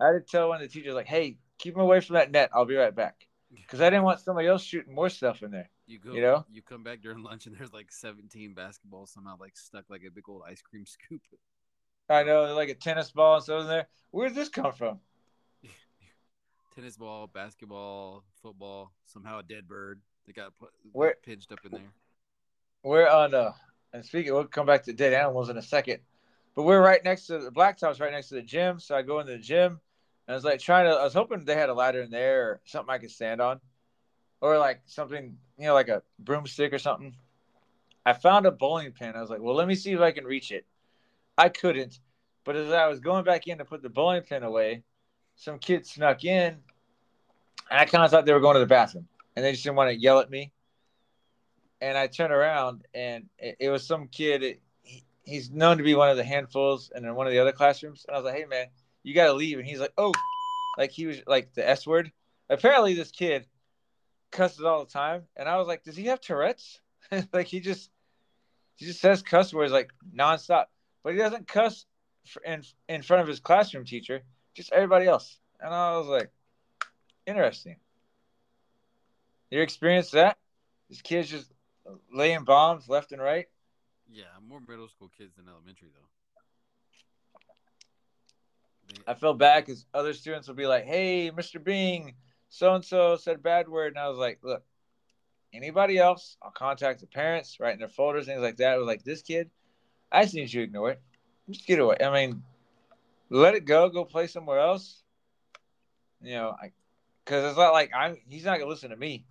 I 0.00 0.06
had 0.06 0.12
to 0.12 0.20
tell 0.20 0.48
one 0.48 0.60
of 0.60 0.68
the 0.68 0.72
teachers, 0.72 0.94
like, 0.94 1.06
hey, 1.06 1.36
keep 1.58 1.74
him 1.74 1.80
away 1.80 2.00
from 2.00 2.14
that 2.14 2.32
net. 2.32 2.50
I'll 2.52 2.64
be 2.64 2.74
right 2.74 2.94
back. 2.94 3.28
Because 3.54 3.80
I 3.80 3.90
didn't 3.90 4.04
want 4.04 4.20
somebody 4.20 4.48
else 4.48 4.64
shooting 4.64 4.94
more 4.94 5.10
stuff 5.10 5.42
in 5.42 5.50
there. 5.50 5.68
You 5.86 5.98
go, 5.98 6.12
You 6.12 6.22
know? 6.22 6.44
you 6.50 6.62
come 6.62 6.82
back 6.82 7.02
during 7.02 7.22
lunch 7.22 7.46
and 7.46 7.56
there's 7.56 7.72
like 7.72 7.92
17 7.92 8.54
basketballs 8.54 9.08
somehow 9.08 9.36
like 9.38 9.56
stuck 9.56 9.84
like 9.90 10.02
a 10.06 10.10
big 10.10 10.28
old 10.28 10.42
ice 10.48 10.62
cream 10.62 10.86
scoop. 10.86 11.20
I 12.08 12.24
know, 12.24 12.54
like 12.54 12.70
a 12.70 12.74
tennis 12.74 13.10
ball 13.10 13.36
and 13.36 13.44
stuff 13.44 13.62
in 13.62 13.68
there. 13.68 13.88
Where 14.10 14.28
did 14.28 14.36
this 14.36 14.48
come 14.48 14.72
from? 14.72 15.00
Tennis 16.74 16.96
ball, 16.96 17.26
basketball, 17.26 18.24
football, 18.42 18.92
somehow 19.04 19.40
a 19.40 19.42
dead 19.42 19.68
bird. 19.68 20.00
They 20.26 20.32
got 20.32 20.56
put 20.58 20.70
Where- 20.92 21.16
pinched 21.22 21.52
up 21.52 21.58
in 21.64 21.72
there. 21.72 21.92
We're 22.82 23.08
on, 23.08 23.34
uh, 23.34 23.52
and 23.92 24.04
speaking, 24.04 24.32
we'll 24.32 24.46
come 24.46 24.66
back 24.66 24.84
to 24.84 24.92
dead 24.92 25.12
animals 25.12 25.50
in 25.50 25.56
a 25.56 25.62
second. 25.62 26.00
But 26.54 26.62
we're 26.62 26.82
right 26.82 27.02
next 27.04 27.26
to 27.26 27.38
the 27.38 27.50
blacktop's 27.50 28.00
right 28.00 28.12
next 28.12 28.28
to 28.28 28.36
the 28.36 28.42
gym. 28.42 28.78
So 28.78 28.96
I 28.96 29.02
go 29.02 29.20
into 29.20 29.32
the 29.32 29.38
gym 29.38 29.80
and 30.26 30.32
I 30.32 30.34
was 30.34 30.44
like 30.44 30.60
trying 30.60 30.86
to, 30.86 30.92
I 30.92 31.04
was 31.04 31.14
hoping 31.14 31.44
they 31.44 31.54
had 31.54 31.68
a 31.68 31.74
ladder 31.74 32.02
in 32.02 32.10
there 32.10 32.42
or 32.42 32.60
something 32.64 32.92
I 32.92 32.98
could 32.98 33.10
stand 33.10 33.40
on 33.40 33.60
or 34.40 34.58
like 34.58 34.80
something, 34.86 35.38
you 35.58 35.66
know, 35.66 35.74
like 35.74 35.88
a 35.88 36.02
broomstick 36.18 36.72
or 36.72 36.78
something. 36.78 37.14
I 38.04 38.12
found 38.12 38.46
a 38.46 38.50
bowling 38.50 38.92
pin. 38.92 39.14
I 39.14 39.20
was 39.20 39.30
like, 39.30 39.40
well, 39.40 39.54
let 39.54 39.68
me 39.68 39.74
see 39.74 39.92
if 39.92 40.00
I 40.00 40.10
can 40.10 40.24
reach 40.24 40.50
it. 40.52 40.66
I 41.38 41.48
couldn't. 41.48 42.00
But 42.44 42.56
as 42.56 42.72
I 42.72 42.88
was 42.88 43.00
going 43.00 43.24
back 43.24 43.46
in 43.46 43.58
to 43.58 43.64
put 43.64 43.82
the 43.82 43.88
bowling 43.88 44.22
pin 44.22 44.42
away, 44.42 44.82
some 45.36 45.58
kids 45.58 45.90
snuck 45.90 46.24
in 46.24 46.56
and 47.72 47.80
I 47.80 47.86
kind 47.86 48.04
of 48.04 48.10
thought 48.10 48.26
they 48.26 48.34
were 48.34 48.40
going 48.40 48.54
to 48.54 48.60
the 48.60 48.66
bathroom 48.66 49.08
and 49.34 49.44
they 49.44 49.52
just 49.52 49.64
didn't 49.64 49.76
want 49.76 49.90
to 49.90 49.96
yell 49.96 50.18
at 50.18 50.30
me. 50.30 50.52
And 51.80 51.96
I 51.96 52.06
turned 52.06 52.32
around 52.32 52.84
and 52.94 53.24
it, 53.38 53.56
it 53.60 53.70
was 53.70 53.86
some 53.86 54.08
kid. 54.08 54.42
It, 54.42 54.60
he, 54.82 55.04
he's 55.24 55.50
known 55.50 55.78
to 55.78 55.82
be 55.82 55.94
one 55.94 56.10
of 56.10 56.18
the 56.18 56.24
handfuls 56.24 56.92
and 56.94 57.06
in 57.06 57.14
one 57.14 57.26
of 57.26 57.32
the 57.32 57.38
other 57.38 57.52
classrooms. 57.52 58.04
And 58.06 58.14
I 58.14 58.18
was 58.18 58.26
like, 58.26 58.36
hey, 58.36 58.44
man, 58.44 58.66
you 59.02 59.14
got 59.14 59.26
to 59.26 59.32
leave. 59.32 59.58
And 59.58 59.66
he's 59.66 59.80
like, 59.80 59.94
oh, 59.96 60.12
like 60.76 60.90
he 60.90 61.06
was 61.06 61.22
like 61.26 61.54
the 61.54 61.68
S 61.68 61.86
word. 61.86 62.12
Apparently, 62.50 62.92
this 62.92 63.10
kid 63.10 63.46
cusses 64.30 64.64
all 64.64 64.84
the 64.84 64.90
time. 64.90 65.22
And 65.36 65.48
I 65.48 65.56
was 65.56 65.66
like, 65.66 65.82
does 65.82 65.96
he 65.96 66.04
have 66.06 66.20
Tourette's? 66.20 66.78
like 67.32 67.46
he 67.46 67.60
just, 67.60 67.90
he 68.76 68.84
just 68.84 69.00
says 69.00 69.22
cuss 69.22 69.54
words 69.54 69.72
like 69.72 69.92
nonstop, 70.14 70.66
but 71.02 71.14
he 71.14 71.18
doesn't 71.18 71.48
cuss 71.48 71.86
in, 72.44 72.62
in 72.88 73.02
front 73.02 73.22
of 73.22 73.28
his 73.28 73.40
classroom 73.40 73.84
teacher, 73.84 74.22
just 74.54 74.72
everybody 74.72 75.06
else. 75.06 75.38
And 75.60 75.72
I 75.72 75.96
was 75.96 76.06
like, 76.06 76.30
interesting. 77.26 77.76
You 79.50 79.60
experienced 79.60 80.12
that? 80.12 80.38
These 80.88 81.02
kids 81.02 81.30
just 81.30 81.52
laying 82.12 82.44
bombs 82.44 82.88
left 82.88 83.12
and 83.12 83.20
right. 83.20 83.46
Yeah, 84.10 84.24
more 84.46 84.60
middle 84.66 84.88
school 84.88 85.10
kids 85.16 85.34
than 85.36 85.48
elementary 85.48 85.88
though. 85.94 86.08
They- 88.88 89.12
I 89.12 89.14
felt 89.14 89.38
bad 89.38 89.64
because 89.64 89.86
other 89.94 90.12
students 90.12 90.48
would 90.48 90.56
be 90.56 90.66
like, 90.66 90.84
"Hey, 90.84 91.30
Mr. 91.30 91.62
Bing, 91.62 92.16
so 92.48 92.74
and 92.74 92.84
so 92.84 93.16
said 93.16 93.36
a 93.36 93.38
bad 93.38 93.68
word," 93.68 93.92
and 93.92 93.98
I 93.98 94.08
was 94.08 94.18
like, 94.18 94.40
"Look, 94.42 94.64
anybody 95.52 95.98
else, 95.98 96.36
I'll 96.42 96.50
contact 96.50 97.00
the 97.00 97.06
parents, 97.06 97.58
write 97.58 97.74
in 97.74 97.78
their 97.78 97.88
folders, 97.88 98.26
things 98.26 98.42
like 98.42 98.56
that." 98.56 98.74
I 98.74 98.78
was 98.78 98.86
like, 98.86 99.02
"This 99.02 99.22
kid, 99.22 99.50
I 100.10 100.22
just 100.24 100.34
need 100.34 100.52
you 100.52 100.60
to 100.60 100.64
ignore 100.64 100.90
it. 100.90 101.02
Just 101.50 101.66
get 101.66 101.78
away. 101.78 101.96
I 102.00 102.10
mean, 102.10 102.44
let 103.32 103.54
it 103.54 103.64
go. 103.64 103.88
Go 103.88 104.04
play 104.04 104.26
somewhere 104.26 104.58
else. 104.58 105.02
You 106.20 106.34
know, 106.34 106.54
I 106.60 106.72
because 107.24 107.44
it's 107.44 107.58
not 107.58 107.72
like 107.72 107.90
I'm. 107.94 108.16
He's 108.28 108.44
not 108.44 108.58
gonna 108.58 108.70
listen 108.70 108.90
to 108.90 108.96
me, 108.96 109.24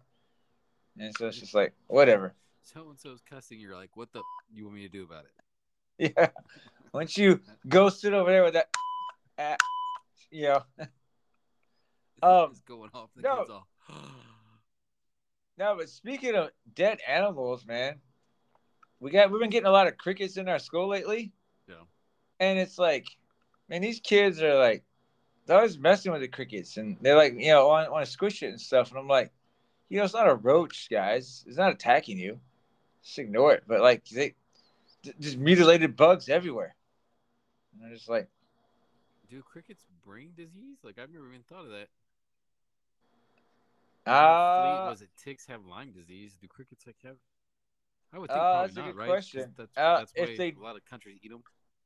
and 0.99 1.13
so 1.17 1.27
it's 1.27 1.39
just 1.39 1.53
like 1.53 1.73
whatever. 1.87 2.33
so 2.63 2.89
and 2.89 2.99
so's 2.99 3.21
cussing. 3.29 3.59
You're 3.59 3.75
like, 3.75 3.95
what 3.95 4.11
the 4.11 4.21
you 4.53 4.65
want 4.65 4.75
me 4.75 4.83
to 4.83 4.89
do 4.89 5.03
about 5.03 5.25
it? 5.25 5.31
Yeah. 6.17 6.29
Once 6.93 7.15
you 7.15 7.41
go 7.67 7.89
sit 7.89 8.13
over 8.13 8.31
there 8.31 8.43
with 8.43 8.53
that, 8.53 8.69
uh, 9.37 9.55
you 10.31 10.43
know. 10.43 10.63
Um, 12.23 12.49
it's 12.51 12.61
going 12.61 12.91
off. 12.93 13.09
The 13.15 13.23
no. 13.23 13.37
kids 13.37 13.49
all. 13.49 13.67
No, 15.57 15.75
but 15.77 15.89
speaking 15.89 16.33
of 16.33 16.49
dead 16.73 16.99
animals, 17.07 17.67
man, 17.67 17.99
we 18.99 19.11
got 19.11 19.29
we've 19.29 19.39
been 19.39 19.49
getting 19.51 19.67
a 19.67 19.71
lot 19.71 19.85
of 19.85 19.97
crickets 19.97 20.37
in 20.37 20.49
our 20.49 20.57
school 20.57 20.87
lately. 20.87 21.33
Yeah. 21.67 21.83
And 22.39 22.57
it's 22.57 22.79
like, 22.79 23.05
man, 23.71 23.81
these 23.81 24.01
kids 24.01 24.41
are 24.43 24.55
like, 24.59 24.83
they're 25.45 25.55
always 25.57 25.79
messing 25.79 26.11
with 26.11 26.21
the 26.21 26.27
crickets, 26.27 26.75
and 26.77 26.97
they're 27.01 27.15
like, 27.15 27.33
you 27.33 27.47
know, 27.47 27.67
want, 27.69 27.91
want 27.91 28.05
to 28.05 28.11
squish 28.11 28.43
it 28.43 28.49
and 28.49 28.61
stuff. 28.61 28.89
And 28.91 28.99
I'm 28.99 29.07
like, 29.07 29.31
you 29.89 29.97
know, 29.97 30.03
it's 30.03 30.13
not 30.13 30.29
a 30.29 30.35
roach, 30.35 30.89
guys. 30.91 31.43
It's 31.47 31.57
not 31.57 31.71
attacking 31.71 32.19
you. 32.19 32.39
Just 33.03 33.17
ignore 33.17 33.53
it. 33.53 33.63
But 33.65 33.79
like, 33.81 34.05
they 34.09 34.35
just 35.19 35.37
mutilated 35.37 35.95
bugs 35.95 36.29
everywhere. 36.29 36.75
And 37.73 37.87
I'm 37.87 37.93
just 37.93 38.09
like, 38.09 38.27
Do 39.29 39.41
crickets 39.41 39.85
bring 40.05 40.31
disease? 40.35 40.77
Like 40.83 40.99
I've 40.99 41.09
never 41.09 41.29
even 41.29 41.43
thought 41.49 41.63
of 41.65 41.71
that. 41.71 41.87
ah, 44.05 44.83
Flea- 44.83 44.89
was 44.91 45.01
it 45.01 45.09
ticks 45.23 45.45
have 45.47 45.65
Lyme 45.65 45.91
disease? 45.91 46.35
Do 46.39 46.47
crickets 46.47 46.85
like 46.85 46.97
have? 47.03 47.15
I 48.13 48.19
would 48.19 48.29
think 48.29 48.39
Uh, 48.39 48.51
probably 48.51 48.67
that's 48.67 48.77
a 48.77 48.79
not, 48.81 48.87
good 48.87 48.95
right? 48.97 49.07
question. 49.07 49.53
That's, 49.57 49.77
Uh, 49.77 49.97
that's 49.99 50.11
if 50.15 50.37
they- 50.37 50.51
a 50.51 50.59
lot 50.59 50.75
of 50.75 50.83
countries 50.85 51.17
eat 51.23 51.31
them. 51.31 51.43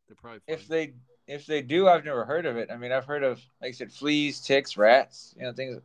They're 0.08 0.16
probably 0.16 0.42
If 0.48 0.68
they 0.68 0.94
if 1.28 1.46
they 1.48 1.62
do, 1.62 1.88
I've 1.88 2.06
never 2.06 2.26
heard 2.26 2.46
of 2.46 2.58
it. 2.58 2.70
I 2.72 2.78
mean, 2.78 2.92
I've 2.92 3.06
heard 3.06 3.24
of 3.24 3.42
like 3.62 3.70
I 3.70 3.72
said, 3.72 3.92
fleas, 3.92 4.40
ticks, 4.42 4.78
rats. 4.78 5.34
You 5.38 5.44
know, 5.44 5.54
things. 5.54 5.82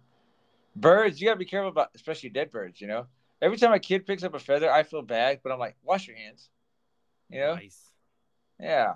Birds, 0.77 1.21
you 1.21 1.27
gotta 1.27 1.39
be 1.39 1.45
careful 1.47 1.71
about, 1.71 1.91
especially 1.95 2.31
dead 2.31 2.50
birds. 2.50 2.81
You 2.81 2.87
know, 2.89 3.07
every 3.43 3.57
time 3.57 3.73
a 3.73 3.79
kid 3.81 4.07
picks 4.07 4.23
up 4.25 4.35
a 4.35 4.39
feather, 4.39 4.71
I 4.71 4.83
feel 4.83 5.03
bad, 5.03 5.41
but 5.43 5.53
I'm 5.53 5.59
like, 5.59 5.77
wash 5.83 6.07
your 6.09 6.17
hands. 6.17 6.49
You 7.31 7.41
know, 7.41 7.55
nice. 7.55 7.93
yeah. 8.59 8.95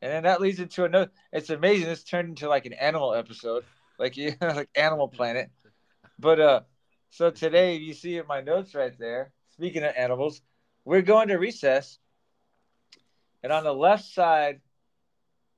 And 0.00 0.10
then 0.12 0.24
that 0.24 0.40
leads 0.40 0.60
into 0.60 0.84
another. 0.84 1.10
It's 1.32 1.50
amazing. 1.50 1.86
This 1.88 2.04
turned 2.04 2.28
into 2.30 2.48
like 2.48 2.66
an 2.66 2.72
animal 2.74 3.14
episode, 3.14 3.64
like 3.98 4.16
you 4.18 4.34
know, 4.40 4.48
like 4.48 4.70
Animal 4.74 5.08
Planet. 5.08 5.50
But 6.18 6.40
uh, 6.40 6.60
so 7.10 7.30
today 7.30 7.76
you 7.76 7.94
see 7.94 8.18
in 8.18 8.26
my 8.26 8.40
notes 8.40 8.74
right 8.74 8.96
there. 8.98 9.32
Speaking 9.50 9.84
of 9.84 9.94
animals, 9.96 10.42
we're 10.84 11.02
going 11.02 11.28
to 11.28 11.36
recess, 11.36 11.98
and 13.42 13.52
on 13.52 13.64
the 13.64 13.74
left 13.74 14.04
side, 14.04 14.60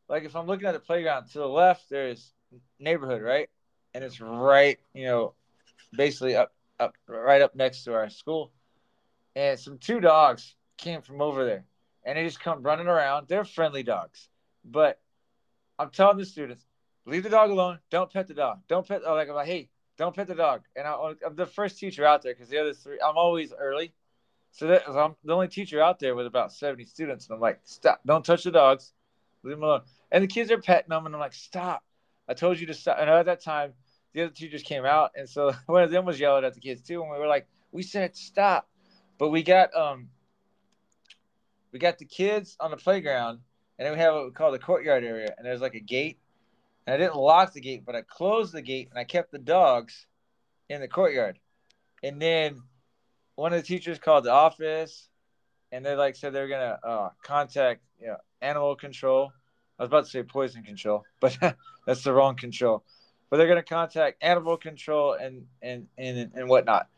like 0.09 0.25
if 0.25 0.37
I'm 0.37 0.47
looking 0.47 0.67
at 0.67 0.73
the 0.73 0.81
playground, 0.81 1.29
to 1.33 1.39
the 1.39 1.49
left 1.49 1.89
there's 1.91 2.33
neighborhood, 2.79 3.23
right, 3.23 3.49
and 3.95 4.05
it's 4.05 4.21
right, 4.21 4.79
you 4.93 5.07
know, 5.07 5.35
basically 5.97 6.37
up 6.37 6.53
up 6.81 6.95
right 7.07 7.43
up 7.43 7.55
next 7.55 7.85
to 7.85 7.95
our 7.95 8.09
school, 8.11 8.53
and 9.37 9.59
some 9.59 9.79
two 9.79 10.01
dogs 10.01 10.55
came 10.77 11.03
from 11.03 11.23
over 11.23 11.45
there, 11.45 11.65
and 12.05 12.19
they 12.19 12.25
just 12.25 12.41
come 12.41 12.63
running 12.63 12.89
around. 12.89 13.29
They're 13.29 13.45
friendly 13.45 13.83
dogs, 13.83 14.29
but 14.65 15.01
I'm 15.79 15.91
telling 15.91 16.19
the 16.19 16.27
students, 16.27 16.67
leave 17.07 17.23
the 17.23 17.31
dog 17.31 17.51
alone. 17.51 17.79
Don't 17.91 18.13
pet 18.13 18.29
the 18.29 18.35
dog. 18.35 18.61
Don't 18.69 18.87
pet. 18.87 19.03
Oh, 19.05 19.15
like 19.15 19.29
I'm 19.29 19.35
like, 19.35 19.47
hey, 19.47 19.69
don't 19.97 20.15
pet 20.15 20.27
the 20.27 20.35
dog. 20.35 20.63
And 20.77 20.87
I, 20.87 21.13
I'm 21.25 21.35
the 21.35 21.47
first 21.47 21.79
teacher 21.79 22.05
out 22.05 22.23
there 22.23 22.35
because 22.35 22.49
the 22.49 22.59
other 22.59 22.73
three, 22.73 22.99
I'm 23.05 23.17
always 23.17 23.53
early. 23.59 23.93
So 24.55 24.69
that 24.69 24.89
I'm 24.89 25.17
the 25.25 25.33
only 25.35 25.49
teacher 25.49 25.83
out 25.83 25.99
there 25.99 26.15
with 26.15 26.27
about 26.27 26.53
70 26.53 26.85
students. 26.85 27.27
And 27.27 27.35
I'm 27.35 27.41
like, 27.41 27.59
stop, 27.65 28.01
don't 28.07 28.25
touch 28.25 28.45
the 28.45 28.53
dogs, 28.53 28.93
leave 29.43 29.57
them 29.57 29.65
alone. 29.65 29.81
And 30.13 30.23
the 30.23 30.29
kids 30.29 30.53
are 30.53 30.61
petting 30.61 30.91
them. 30.91 31.07
And 31.07 31.15
I'm 31.15 31.21
like, 31.21 31.33
stop. 31.33 31.83
I 32.29 32.35
told 32.35 32.61
you 32.61 32.67
to 32.69 32.75
stop. 32.75 32.99
And 33.01 33.11
at 33.11 33.27
that 33.27 33.41
time, 33.41 33.73
the 34.13 34.23
other 34.23 34.33
teachers 34.33 34.63
came 34.63 34.85
out. 34.85 35.11
And 35.17 35.29
so 35.29 35.53
one 35.67 35.83
of 35.83 35.91
them 35.91 36.05
was 36.05 36.21
yelling 36.21 36.45
at 36.45 36.55
the 36.55 36.61
kids 36.61 36.83
too. 36.83 37.03
And 37.03 37.11
we 37.11 37.19
were 37.19 37.27
like, 37.27 37.49
we 37.73 37.83
said 37.83 38.17
stop. 38.17 38.69
But 39.19 39.31
we 39.31 39.43
got, 39.43 39.75
um, 39.75 40.09
we 41.73 41.81
got 41.81 41.99
the 41.99 42.05
kids 42.05 42.57
on 42.61 42.71
the 42.71 42.77
playground. 42.77 43.41
And 43.77 43.87
then 43.87 43.93
we 43.93 43.99
have 43.99 44.15
what 44.15 44.27
we 44.27 44.31
call 44.31 44.53
the 44.53 44.61
courtyard 44.61 45.03
area. 45.03 45.35
And 45.37 45.45
there's 45.45 45.63
like 45.63 45.75
a 45.75 45.81
gate. 45.81 46.21
And 46.87 46.95
I 46.95 46.97
didn't 46.97 47.17
lock 47.17 47.55
the 47.55 47.61
gate, 47.61 47.83
but 47.85 47.97
I 47.97 48.03
closed 48.03 48.53
the 48.53 48.63
gate 48.63 48.89
and 48.91 49.01
I 49.01 49.05
kept 49.05 49.33
the 49.33 49.39
dogs 49.39 50.07
in 50.69 50.81
the 50.81 50.87
courtyard. 50.87 51.41
And 52.05 52.23
then 52.23 52.63
one 53.37 53.53
of 53.53 53.61
the 53.61 53.67
teachers 53.67 53.99
called 53.99 54.25
the 54.25 54.31
office 54.31 55.09
and 55.73 55.85
they 55.85 55.97
like 55.97 56.17
said 56.17 56.33
they're 56.33 56.49
gonna 56.49 56.79
uh, 56.85 57.09
contact 57.23 57.83
you 58.01 58.09
know, 58.09 58.17
animal 58.41 58.77
control. 58.77 59.33
I 59.79 59.83
was 59.83 59.89
about 59.89 60.05
to 60.05 60.11
say 60.11 60.23
poison 60.23 60.63
control, 60.63 61.05
but 61.21 61.37
that's 61.87 62.05
the 62.05 62.13
wrong 62.13 62.37
control. 62.37 62.85
But 63.29 63.39
they're 63.39 63.49
gonna 63.49 63.63
contact 63.63 64.23
animal 64.23 64.57
control 64.57 65.15
and 65.15 65.47
and 65.63 65.89
and 65.99 66.31
and 66.35 66.49
whatnot. 66.49 66.89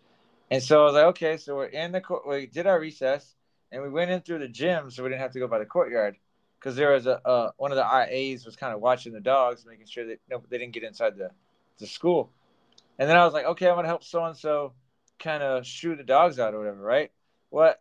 And 0.50 0.62
so 0.62 0.82
I 0.82 0.84
was 0.84 0.94
like, 0.94 1.04
okay, 1.06 1.36
so 1.38 1.56
we're 1.56 1.66
in 1.66 1.92
the 1.92 2.00
court. 2.00 2.26
We 2.28 2.46
did 2.46 2.66
our 2.66 2.78
recess 2.78 3.34
and 3.72 3.82
we 3.82 3.88
went 3.88 4.10
in 4.10 4.20
through 4.20 4.40
the 4.40 4.48
gym, 4.48 4.90
so 4.90 5.02
we 5.02 5.08
didn't 5.08 5.22
have 5.22 5.32
to 5.32 5.38
go 5.38 5.48
by 5.48 5.58
the 5.58 5.64
courtyard 5.64 6.16
because 6.60 6.76
there 6.76 6.92
was 6.92 7.06
a 7.06 7.26
uh, 7.26 7.50
one 7.56 7.72
of 7.72 7.76
the 7.76 7.84
IAs 7.84 8.44
was 8.44 8.56
kind 8.56 8.74
of 8.74 8.80
watching 8.80 9.12
the 9.12 9.20
dogs, 9.20 9.64
making 9.66 9.86
sure 9.86 10.06
that 10.06 10.20
no, 10.30 10.42
they 10.50 10.58
didn't 10.58 10.74
get 10.74 10.82
inside 10.82 11.16
the 11.16 11.30
the 11.78 11.86
school. 11.86 12.30
And 12.98 13.08
then 13.08 13.16
I 13.16 13.24
was 13.24 13.32
like, 13.32 13.46
okay, 13.46 13.68
I'm 13.68 13.76
gonna 13.76 13.88
help 13.88 14.04
so 14.04 14.24
and 14.24 14.36
so 14.36 14.74
kind 15.18 15.42
of 15.42 15.66
shoo 15.66 15.96
the 15.96 16.02
dogs 16.02 16.38
out 16.38 16.54
or 16.54 16.58
whatever, 16.58 16.80
right? 16.80 17.10
What 17.50 17.80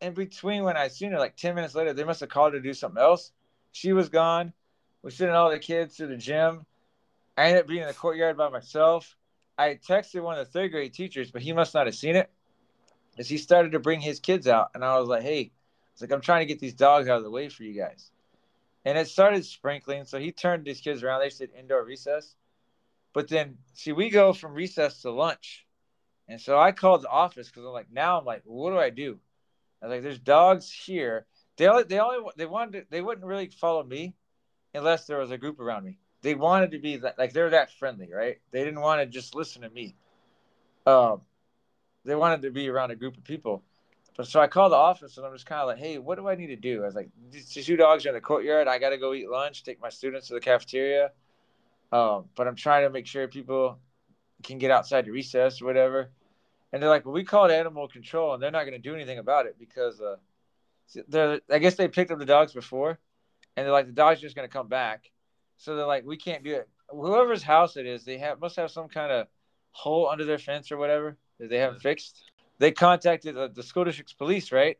in 0.00 0.14
between 0.14 0.64
when 0.64 0.76
I 0.76 0.88
seen 0.88 1.12
her, 1.12 1.18
like 1.18 1.36
10 1.36 1.54
minutes 1.54 1.74
later, 1.74 1.92
they 1.92 2.04
must 2.04 2.20
have 2.20 2.28
called 2.28 2.52
her 2.54 2.58
to 2.58 2.62
do 2.62 2.74
something 2.74 3.00
else. 3.00 3.32
She 3.72 3.92
was 3.92 4.08
gone. 4.08 4.52
We 5.02 5.10
sending 5.10 5.36
all 5.36 5.50
the 5.50 5.58
kids 5.58 5.96
to 5.96 6.06
the 6.06 6.16
gym. 6.16 6.66
I 7.36 7.46
ended 7.46 7.62
up 7.62 7.68
being 7.68 7.82
in 7.82 7.88
the 7.88 7.94
courtyard 7.94 8.36
by 8.36 8.48
myself. 8.48 9.16
I 9.56 9.78
texted 9.86 10.22
one 10.22 10.38
of 10.38 10.46
the 10.46 10.52
third 10.52 10.72
grade 10.72 10.94
teachers, 10.94 11.30
but 11.30 11.42
he 11.42 11.52
must 11.52 11.74
not 11.74 11.86
have 11.86 11.94
seen 11.94 12.16
it. 12.16 12.30
As 13.18 13.28
he 13.28 13.38
started 13.38 13.72
to 13.72 13.78
bring 13.78 14.00
his 14.00 14.20
kids 14.20 14.48
out, 14.48 14.70
and 14.74 14.84
I 14.84 14.98
was 14.98 15.08
like, 15.08 15.22
hey, 15.22 15.52
it's 15.92 16.00
like 16.00 16.12
I'm 16.12 16.20
trying 16.22 16.40
to 16.40 16.46
get 16.46 16.60
these 16.60 16.74
dogs 16.74 17.08
out 17.08 17.18
of 17.18 17.24
the 17.24 17.30
way 17.30 17.48
for 17.48 17.64
you 17.64 17.74
guys. 17.74 18.10
And 18.84 18.96
it 18.96 19.08
started 19.08 19.44
sprinkling. 19.44 20.04
So 20.04 20.18
he 20.18 20.32
turned 20.32 20.64
these 20.64 20.80
kids 20.80 21.02
around. 21.02 21.20
They 21.20 21.30
said 21.30 21.50
indoor 21.58 21.84
recess. 21.84 22.34
But 23.12 23.28
then 23.28 23.58
see, 23.74 23.92
we 23.92 24.08
go 24.08 24.32
from 24.32 24.54
recess 24.54 25.02
to 25.02 25.10
lunch. 25.10 25.66
And 26.30 26.40
so 26.40 26.56
I 26.56 26.70
called 26.70 27.02
the 27.02 27.08
office 27.08 27.48
because 27.48 27.64
I'm 27.64 27.72
like, 27.72 27.90
now 27.92 28.18
I'm 28.18 28.24
like, 28.24 28.42
what 28.44 28.70
do 28.70 28.78
I 28.78 28.90
do? 28.90 29.18
I 29.82 29.86
was 29.86 29.94
like, 29.94 30.02
there's 30.02 30.20
dogs 30.20 30.70
here. 30.70 31.26
They 31.56 31.66
only, 31.66 31.82
they 31.82 31.98
only, 31.98 32.30
they 32.36 32.46
wanted, 32.46 32.72
to, 32.72 32.86
they 32.88 33.02
wouldn't 33.02 33.26
really 33.26 33.48
follow 33.48 33.82
me 33.82 34.14
unless 34.72 35.06
there 35.06 35.18
was 35.18 35.32
a 35.32 35.38
group 35.38 35.58
around 35.58 35.84
me. 35.84 35.98
They 36.22 36.36
wanted 36.36 36.70
to 36.70 36.78
be 36.78 36.98
that, 36.98 37.18
like, 37.18 37.32
they're 37.32 37.50
that 37.50 37.72
friendly, 37.72 38.10
right? 38.14 38.36
They 38.52 38.62
didn't 38.62 38.80
want 38.80 39.00
to 39.00 39.06
just 39.06 39.34
listen 39.34 39.62
to 39.62 39.70
me. 39.70 39.96
Um, 40.86 41.22
they 42.04 42.14
wanted 42.14 42.42
to 42.42 42.52
be 42.52 42.68
around 42.68 42.92
a 42.92 42.96
group 42.96 43.16
of 43.16 43.24
people. 43.24 43.64
But 44.16 44.28
so 44.28 44.38
I 44.38 44.46
called 44.46 44.70
the 44.70 44.76
office 44.76 45.16
and 45.16 45.26
I'm 45.26 45.32
just 45.32 45.46
kind 45.46 45.62
of 45.62 45.66
like, 45.66 45.78
hey, 45.78 45.98
what 45.98 46.16
do 46.16 46.28
I 46.28 46.36
need 46.36 46.48
to 46.48 46.56
do? 46.56 46.82
I 46.82 46.86
was 46.86 46.94
like, 46.94 47.08
these 47.32 47.52
two 47.66 47.76
dogs 47.76 48.06
are 48.06 48.10
in 48.10 48.14
the 48.14 48.20
courtyard. 48.20 48.68
I 48.68 48.78
got 48.78 48.90
to 48.90 48.98
go 48.98 49.14
eat 49.14 49.28
lunch, 49.28 49.64
take 49.64 49.80
my 49.80 49.88
students 49.88 50.28
to 50.28 50.34
the 50.34 50.40
cafeteria. 50.40 51.10
Um, 51.90 52.26
but 52.36 52.46
I'm 52.46 52.54
trying 52.54 52.84
to 52.84 52.90
make 52.90 53.08
sure 53.08 53.26
people 53.26 53.78
can 54.44 54.58
get 54.58 54.70
outside 54.70 55.06
to 55.06 55.10
recess 55.10 55.60
or 55.60 55.64
whatever. 55.64 56.10
And 56.72 56.82
they're 56.82 56.90
like, 56.90 57.04
well, 57.04 57.14
we 57.14 57.24
called 57.24 57.50
animal 57.50 57.88
control 57.88 58.34
and 58.34 58.42
they're 58.42 58.50
not 58.50 58.64
going 58.64 58.80
to 58.80 58.88
do 58.88 58.94
anything 58.94 59.18
about 59.18 59.46
it 59.46 59.56
because 59.58 60.00
uh, 60.00 60.16
they're, 61.08 61.40
I 61.50 61.58
guess 61.58 61.74
they 61.74 61.88
picked 61.88 62.10
up 62.10 62.18
the 62.18 62.24
dogs 62.24 62.52
before 62.52 62.98
and 63.56 63.66
they're 63.66 63.72
like, 63.72 63.86
the 63.86 63.92
dog's 63.92 64.20
just 64.20 64.36
going 64.36 64.48
to 64.48 64.52
come 64.52 64.68
back. 64.68 65.10
So 65.56 65.76
they're 65.76 65.86
like, 65.86 66.06
we 66.06 66.16
can't 66.16 66.44
do 66.44 66.54
it. 66.54 66.68
Whoever's 66.88 67.42
house 67.42 67.76
it 67.76 67.86
is, 67.86 68.04
they 68.04 68.18
have 68.18 68.40
must 68.40 68.56
have 68.56 68.70
some 68.70 68.88
kind 68.88 69.12
of 69.12 69.26
hole 69.72 70.08
under 70.08 70.24
their 70.24 70.38
fence 70.38 70.72
or 70.72 70.76
whatever 70.76 71.16
that 71.38 71.50
they 71.50 71.58
haven't 71.58 71.80
fixed. 71.80 72.30
They 72.58 72.72
contacted 72.72 73.34
the, 73.34 73.48
the 73.48 73.62
school 73.62 73.84
district's 73.84 74.12
police, 74.12 74.52
right? 74.52 74.78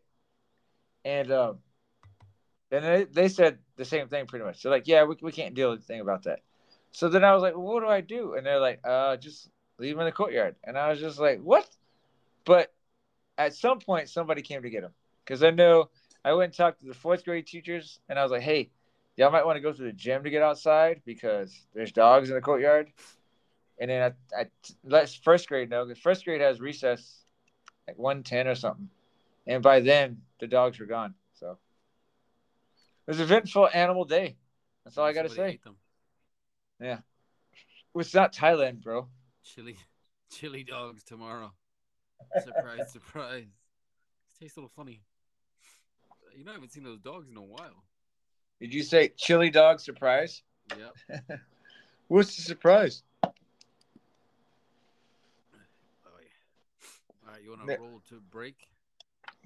And 1.04 1.30
um, 1.30 1.58
and 2.70 2.84
they, 2.84 3.04
they 3.04 3.28
said 3.28 3.58
the 3.76 3.84
same 3.84 4.08
thing 4.08 4.26
pretty 4.26 4.44
much. 4.44 4.62
They're 4.62 4.72
like, 4.72 4.86
yeah, 4.86 5.04
we, 5.04 5.16
we 5.22 5.32
can't 5.32 5.54
deal 5.54 5.70
with 5.70 5.80
anything 5.80 6.00
about 6.00 6.24
that. 6.24 6.40
So 6.92 7.08
then 7.08 7.24
I 7.24 7.32
was 7.34 7.42
like, 7.42 7.54
well, 7.54 7.74
what 7.74 7.80
do 7.80 7.88
I 7.88 8.00
do? 8.00 8.34
And 8.34 8.44
they're 8.44 8.60
like, 8.60 8.80
uh, 8.84 9.16
just 9.16 9.48
leave 9.78 9.94
him 9.94 10.00
in 10.00 10.06
the 10.06 10.12
courtyard. 10.12 10.56
And 10.64 10.76
I 10.76 10.90
was 10.90 11.00
just 11.00 11.18
like, 11.18 11.40
what? 11.40 11.68
But 12.50 12.74
at 13.38 13.54
some 13.54 13.78
point, 13.78 14.08
somebody 14.08 14.42
came 14.42 14.62
to 14.62 14.70
get 14.70 14.82
him 14.82 14.90
because 15.24 15.44
I 15.44 15.50
know 15.50 15.88
I 16.24 16.32
went 16.32 16.46
and 16.46 16.56
talked 16.56 16.80
to 16.80 16.86
the 16.86 16.94
fourth 16.94 17.24
grade 17.24 17.46
teachers, 17.46 18.00
and 18.08 18.18
I 18.18 18.24
was 18.24 18.32
like, 18.32 18.42
hey, 18.42 18.70
y'all 19.16 19.30
might 19.30 19.46
want 19.46 19.54
to 19.54 19.60
go 19.60 19.72
to 19.72 19.82
the 19.82 19.92
gym 19.92 20.24
to 20.24 20.30
get 20.30 20.42
outside 20.42 21.00
because 21.06 21.56
there's 21.72 21.92
dogs 21.92 22.28
in 22.28 22.34
the 22.34 22.40
courtyard. 22.40 22.90
And 23.78 23.88
then 23.88 24.12
I, 24.34 24.40
I 24.40 24.46
let 24.82 25.08
first 25.22 25.46
grade 25.46 25.70
know 25.70 25.84
because 25.84 26.02
first 26.02 26.24
grade 26.24 26.40
has 26.40 26.60
recess 26.60 27.22
like 27.86 27.96
one 27.96 28.24
ten 28.24 28.48
or 28.48 28.56
something, 28.56 28.90
and 29.46 29.62
by 29.62 29.78
then 29.78 30.20
the 30.40 30.48
dogs 30.48 30.80
were 30.80 30.86
gone. 30.86 31.14
So 31.34 31.52
it 31.52 33.10
was 33.12 33.20
an 33.20 33.26
eventful 33.26 33.68
animal 33.72 34.06
day. 34.06 34.38
That's 34.82 34.98
all 34.98 35.06
I 35.06 35.12
got 35.12 35.22
to 35.22 35.28
say. 35.28 35.50
ate 35.50 35.62
them. 35.62 35.76
It's 37.94 38.12
not 38.12 38.34
Thailand, 38.34 38.82
bro. 38.82 39.06
Chili, 39.44 39.76
chili 40.32 40.64
dogs 40.64 41.04
tomorrow. 41.04 41.52
Surprise, 42.42 42.92
surprise. 42.92 43.46
tastes 44.38 44.56
a 44.56 44.60
little 44.60 44.72
funny. 44.74 45.02
You 46.36 46.44
know, 46.44 46.52
I 46.52 46.54
haven't 46.54 46.72
seen 46.72 46.84
those 46.84 47.00
dogs 47.00 47.28
in 47.28 47.36
a 47.36 47.42
while. 47.42 47.84
Did 48.60 48.72
you 48.74 48.82
say 48.82 49.12
chili 49.16 49.50
dog 49.50 49.80
surprise? 49.80 50.42
Yep. 50.76 51.20
What's 52.08 52.36
the 52.36 52.42
surprise? 52.42 53.02
Oh, 53.24 53.30
yeah. 56.04 56.10
All 57.26 57.32
right, 57.32 57.42
you 57.42 57.50
want 57.50 57.66
to 57.66 57.78
roll 57.78 58.02
to 58.10 58.20
break? 58.30 58.56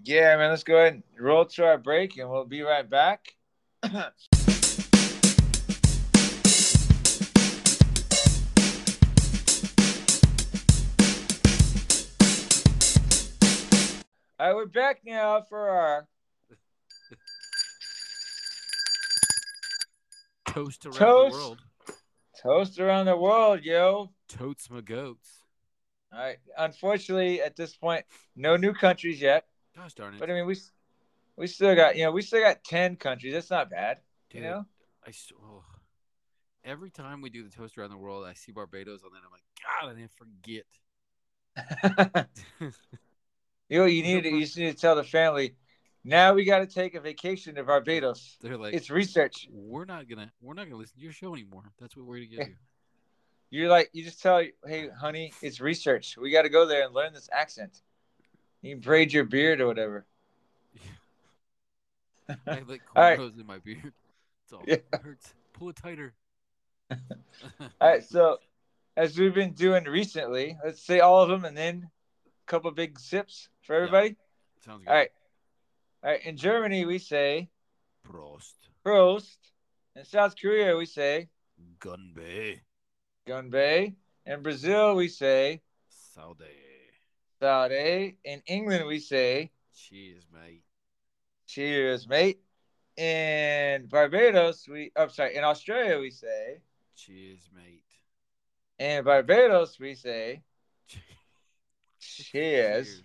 Yeah, 0.02 0.36
man. 0.36 0.50
Let's 0.50 0.64
go 0.64 0.76
ahead 0.76 0.94
and 0.94 1.02
roll 1.18 1.44
to 1.46 1.64
our 1.64 1.78
break, 1.78 2.18
and 2.18 2.28
we'll 2.28 2.44
be 2.44 2.62
right 2.62 2.88
back. 2.88 3.36
All 14.44 14.50
right, 14.50 14.56
we're 14.56 14.66
back 14.66 15.00
now 15.06 15.40
for 15.40 15.70
our 15.70 16.06
Toast 20.46 20.84
around 20.84 20.96
Toast. 20.96 21.32
the 21.32 21.38
world. 21.38 21.62
toast 22.42 22.78
around 22.78 23.06
the 23.06 23.16
world, 23.16 23.60
yo. 23.62 24.12
Totes 24.28 24.68
my 24.68 24.82
goats. 24.82 25.30
All 26.12 26.18
right. 26.18 26.36
Unfortunately, 26.58 27.40
at 27.40 27.56
this 27.56 27.74
point, 27.74 28.04
no 28.36 28.58
new 28.58 28.74
countries 28.74 29.18
yet. 29.18 29.46
Gosh 29.74 29.94
darn 29.94 30.12
it. 30.12 30.20
But 30.20 30.30
I 30.30 30.34
mean, 30.34 30.44
we 30.44 30.58
we 31.36 31.46
still 31.46 31.74
got 31.74 31.96
you 31.96 32.04
know 32.04 32.12
we 32.12 32.20
still 32.20 32.42
got 32.42 32.62
ten 32.64 32.96
countries. 32.96 33.32
That's 33.32 33.50
not 33.50 33.70
bad. 33.70 34.00
Dude, 34.28 34.42
You 34.42 34.48
know. 34.48 34.66
I 35.06 35.12
oh. 35.42 35.64
every 36.66 36.90
time 36.90 37.22
we 37.22 37.30
do 37.30 37.44
the 37.44 37.50
toast 37.50 37.78
around 37.78 37.92
the 37.92 37.96
world, 37.96 38.26
I 38.26 38.34
see 38.34 38.52
Barbados, 38.52 39.04
and 39.04 39.12
then 39.14 39.22
I'm 39.24 39.32
like, 39.32 39.40
God, 39.64 39.88
I 39.88 39.94
didn't 39.94 40.12
forget. 42.12 42.26
You 43.68 43.78
know, 43.80 43.84
you 43.86 44.02
need 44.02 44.22
to, 44.24 44.30
you 44.30 44.40
just 44.40 44.58
need 44.58 44.70
to 44.74 44.80
tell 44.80 44.94
the 44.94 45.04
family. 45.04 45.54
Now 46.04 46.34
we 46.34 46.44
got 46.44 46.58
to 46.58 46.66
take 46.66 46.94
a 46.94 47.00
vacation 47.00 47.54
to 47.54 47.64
Barbados. 47.64 48.36
They're 48.40 48.58
like, 48.58 48.74
It's 48.74 48.90
research. 48.90 49.48
we're 49.50 49.86
not 49.86 50.08
gonna, 50.08 50.30
we're 50.42 50.52
not 50.54 50.64
gonna 50.66 50.76
listen 50.76 50.96
to 50.98 51.02
your 51.02 51.12
show 51.12 51.32
anymore. 51.32 51.62
That's 51.80 51.96
what 51.96 52.04
we're 52.06 52.16
gonna 52.16 52.26
get 52.26 52.46
you. 52.48 52.54
You're 53.50 53.68
like, 53.70 53.88
you 53.92 54.02
just 54.02 54.20
tell, 54.20 54.42
hey, 54.66 54.88
honey, 55.00 55.32
it's 55.40 55.60
research. 55.60 56.16
We 56.20 56.32
got 56.32 56.42
to 56.42 56.48
go 56.48 56.66
there 56.66 56.84
and 56.84 56.92
learn 56.92 57.12
this 57.12 57.28
accent. 57.32 57.82
You 58.62 58.76
braid 58.76 59.12
your 59.12 59.24
beard 59.24 59.60
or 59.60 59.66
whatever. 59.68 60.06
I 62.28 62.56
have 62.56 62.68
like 62.68 62.82
All 62.96 63.02
right. 63.02 63.18
cornrows 63.18 63.38
in 63.38 63.46
my 63.46 63.58
beard. 63.58 63.92
It's 64.44 64.52
all 64.52 64.64
Yeah. 64.66 64.74
it 64.74 64.86
hurts. 65.02 65.34
Pull 65.52 65.68
it 65.68 65.76
tighter. 65.76 66.14
All 66.90 66.98
right, 67.80 68.02
so 68.02 68.38
as 68.96 69.16
we've 69.16 69.34
been 69.34 69.52
doing 69.52 69.84
recently, 69.84 70.56
let's 70.64 70.82
say 70.84 71.00
all 71.00 71.22
of 71.22 71.28
them 71.28 71.44
and 71.44 71.56
then 71.56 71.90
couple 72.46 72.70
big 72.70 72.98
sips 72.98 73.48
for 73.62 73.74
everybody. 73.74 74.16
Sounds 74.64 74.84
good. 74.84 74.90
All 74.90 74.96
right. 74.96 75.10
All 76.02 76.10
right. 76.10 76.24
In 76.24 76.36
Germany, 76.36 76.84
we 76.84 76.98
say 76.98 77.48
Prost. 78.06 78.54
Prost. 78.84 79.36
In 79.96 80.04
South 80.04 80.34
Korea, 80.40 80.76
we 80.76 80.86
say 80.86 81.28
Gunbei. 81.78 82.60
Gunbei. 83.26 83.94
In 84.26 84.42
Brazil, 84.42 84.96
we 84.96 85.08
say 85.08 85.60
Saúde. 86.16 86.48
Saúde. 87.40 88.16
In 88.24 88.42
England, 88.46 88.86
we 88.86 88.98
say 88.98 89.50
Cheers, 89.74 90.26
mate. 90.32 90.62
Cheers, 91.46 92.08
mate. 92.08 92.40
In 92.96 93.86
Barbados, 93.86 94.68
we 94.68 94.92
I'm 94.96 95.10
sorry, 95.10 95.36
in 95.36 95.44
Australia 95.44 95.98
we 95.98 96.10
say. 96.10 96.60
Cheers, 96.96 97.50
mate. 97.54 97.82
In 98.78 99.04
Barbados 99.04 99.78
we 99.78 99.94
say 99.94 100.42
cheers. 102.04 103.02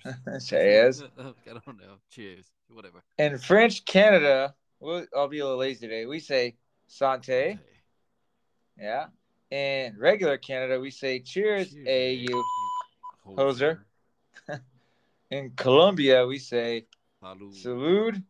cheers. 0.47 1.01
I 1.19 1.23
don't 1.45 1.77
know. 1.77 1.97
Cheers. 2.11 2.51
Whatever. 2.69 3.01
In 3.17 3.37
French 3.37 3.85
Canada, 3.85 4.53
we'll, 4.79 5.05
I'll 5.15 5.27
be 5.27 5.39
a 5.39 5.43
little 5.43 5.59
lazy 5.59 5.87
today. 5.87 6.05
We 6.05 6.19
say 6.19 6.55
santé. 6.89 7.59
Yeah. 8.79 9.07
In 9.51 9.97
regular 9.97 10.37
Canada, 10.37 10.79
we 10.79 10.91
say 10.91 11.19
cheers, 11.19 11.71
Cheers, 11.71 11.87
a 11.87 12.13
you. 12.13 12.43
Hoser. 13.27 13.79
In 15.31 15.51
Colombia, 15.55 16.25
we 16.25 16.39
say 16.39 16.85
Salud. 17.21 17.53
salud. 17.63 18.23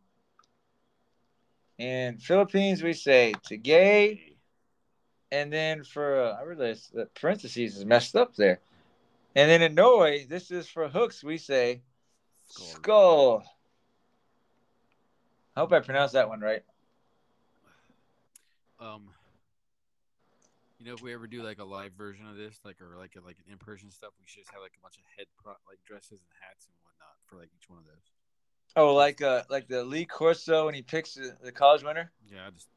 In 1.78 2.18
Philippines, 2.18 2.82
we 2.82 2.92
say 2.92 3.32
tagay. 3.48 4.34
And 5.32 5.52
then 5.52 5.84
for 5.84 6.22
uh, 6.22 6.36
I 6.38 6.42
realized 6.42 6.92
that 6.94 7.14
parentheses 7.14 7.76
is 7.76 7.84
messed 7.84 8.16
up 8.16 8.34
there. 8.34 8.60
And 9.34 9.48
then 9.50 9.62
in 9.62 9.74
Norway, 9.74 10.24
this 10.24 10.50
is 10.50 10.68
for 10.68 10.88
hooks. 10.88 11.22
We 11.22 11.38
say 11.38 11.82
skull. 12.48 13.44
I 15.56 15.60
hope 15.60 15.72
I 15.72 15.80
pronounced 15.80 16.14
that 16.14 16.28
one 16.28 16.40
right. 16.40 16.62
Um, 18.80 19.10
you 20.78 20.86
know, 20.86 20.94
if 20.94 21.02
we 21.02 21.12
ever 21.12 21.26
do 21.26 21.42
like 21.42 21.58
a 21.58 21.64
live 21.64 21.92
version 21.92 22.26
of 22.26 22.36
this, 22.36 22.58
like 22.64 22.80
or 22.80 22.96
like 22.98 23.14
a, 23.16 23.24
like 23.24 23.36
an 23.46 23.52
in 23.52 23.58
person 23.58 23.90
stuff, 23.90 24.10
we 24.18 24.26
should 24.26 24.40
just 24.42 24.52
have 24.52 24.62
like 24.62 24.72
a 24.78 24.82
bunch 24.82 24.96
of 24.96 25.02
head 25.16 25.26
pro- 25.36 25.52
like 25.68 25.78
dresses 25.86 26.12
and 26.12 26.32
hats 26.40 26.66
and 26.66 26.74
whatnot 26.82 27.14
for 27.26 27.36
like 27.36 27.50
each 27.54 27.68
one 27.68 27.78
of 27.78 27.84
those. 27.84 28.10
Oh, 28.76 28.94
like 28.94 29.20
uh, 29.20 29.42
like 29.50 29.68
the 29.68 29.84
Lee 29.84 30.06
Corso 30.06 30.66
when 30.66 30.74
he 30.74 30.82
picks 30.82 31.14
the, 31.14 31.36
the 31.42 31.52
college 31.52 31.82
winner. 31.82 32.10
Yeah, 32.26 32.46
I 32.46 32.50
just 32.50 32.68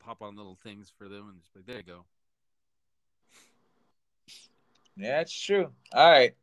pop 0.00 0.20
on 0.20 0.36
little 0.36 0.58
things 0.62 0.92
for 0.98 1.08
them 1.08 1.28
and 1.30 1.40
just 1.40 1.54
like 1.54 1.66
there 1.66 1.76
you 1.76 1.82
go. 1.82 2.04
Yeah, 4.96 5.20
it's 5.20 5.38
true. 5.38 5.70
All 5.94 6.10
right. 6.10 6.34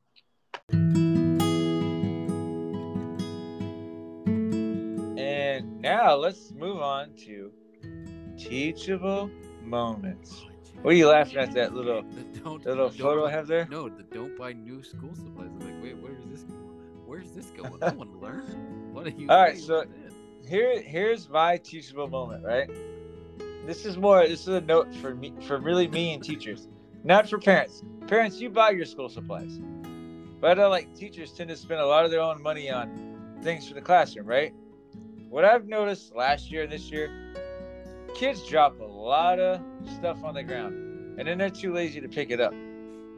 And 5.18 5.82
now 5.82 6.16
let's 6.16 6.52
move 6.52 6.82
on 6.82 7.14
to 7.26 7.52
teachable 8.38 9.30
moments. 9.64 10.44
What 10.82 10.94
are 10.94 10.98
you 10.98 11.10
laughing 11.10 11.38
at 11.38 11.54
that 11.54 11.74
little 11.74 12.04
The 12.04 12.40
don't, 12.40 12.64
that 12.64 12.70
little 12.70 12.90
photo 12.90 13.26
I 13.26 13.32
have 13.32 13.48
there? 13.48 13.68
No, 13.70 13.90
the 13.90 14.04
don't 14.04 14.38
buy 14.38 14.54
new 14.54 14.82
school 14.82 15.14
supplies. 15.14 15.50
I'm 15.52 15.60
like, 15.60 15.84
wait, 15.84 15.98
where's 15.98 16.24
this? 16.26 16.46
Where's 17.06 17.32
this 17.32 17.52
going? 17.52 17.84
I 17.84 17.92
want 17.94 18.12
to 18.14 18.18
learn. 18.20 18.94
What 18.94 19.08
are 19.08 19.10
you? 19.12 19.28
All 19.30 19.42
right, 19.42 19.58
so- 19.58 19.86
Here 20.48 20.82
here's 20.82 21.30
my 21.30 21.58
teachable 21.58 22.08
moment, 22.08 22.46
right? 22.46 22.70
This 23.66 23.86
is 23.86 23.98
more 23.98 24.26
this 24.28 24.42
is 24.42 24.48
a 24.48 24.62
note 24.62 24.94
for 24.96 25.14
me 25.14 25.34
for 25.48 25.60
really 25.60 25.88
me 25.88 26.14
and 26.14 26.24
teachers. 26.24 26.68
Not 27.04 27.30
for 27.30 27.40
parents. 27.40 27.84
Parents, 28.08 28.40
you 28.40 28.50
buy 28.50 28.72
your 28.72 28.86
school 28.86 29.10
supplies. 29.10 29.60
But 30.40 30.60
I 30.60 30.68
like 30.68 30.94
teachers 30.96 31.32
tend 31.32 31.50
to 31.50 31.56
spend 31.56 31.82
a 31.82 31.86
lot 31.86 32.06
of 32.06 32.12
their 32.12 32.22
own 32.22 32.42
money 32.42 32.70
on 32.70 33.38
things 33.42 33.68
for 33.68 33.74
the 33.74 33.82
classroom, 33.82 34.26
right? 34.26 34.54
What 35.30 35.46
I've 35.46 35.68
noticed 35.68 36.16
last 36.16 36.52
year 36.52 36.64
and 36.64 36.72
this 36.72 36.90
year, 36.92 37.12
kids 38.16 38.48
drop 38.48 38.80
a 38.80 38.84
lot 38.84 39.40
of 39.40 39.62
stuff 39.98 40.24
on 40.24 40.34
the 40.34 40.44
ground 40.44 41.20
and 41.20 41.28
then 41.28 41.38
they're 41.38 41.50
too 41.50 41.74
lazy 41.74 42.00
to 42.00 42.08
pick 42.08 42.32
it 42.32 42.40
up. 42.40 42.54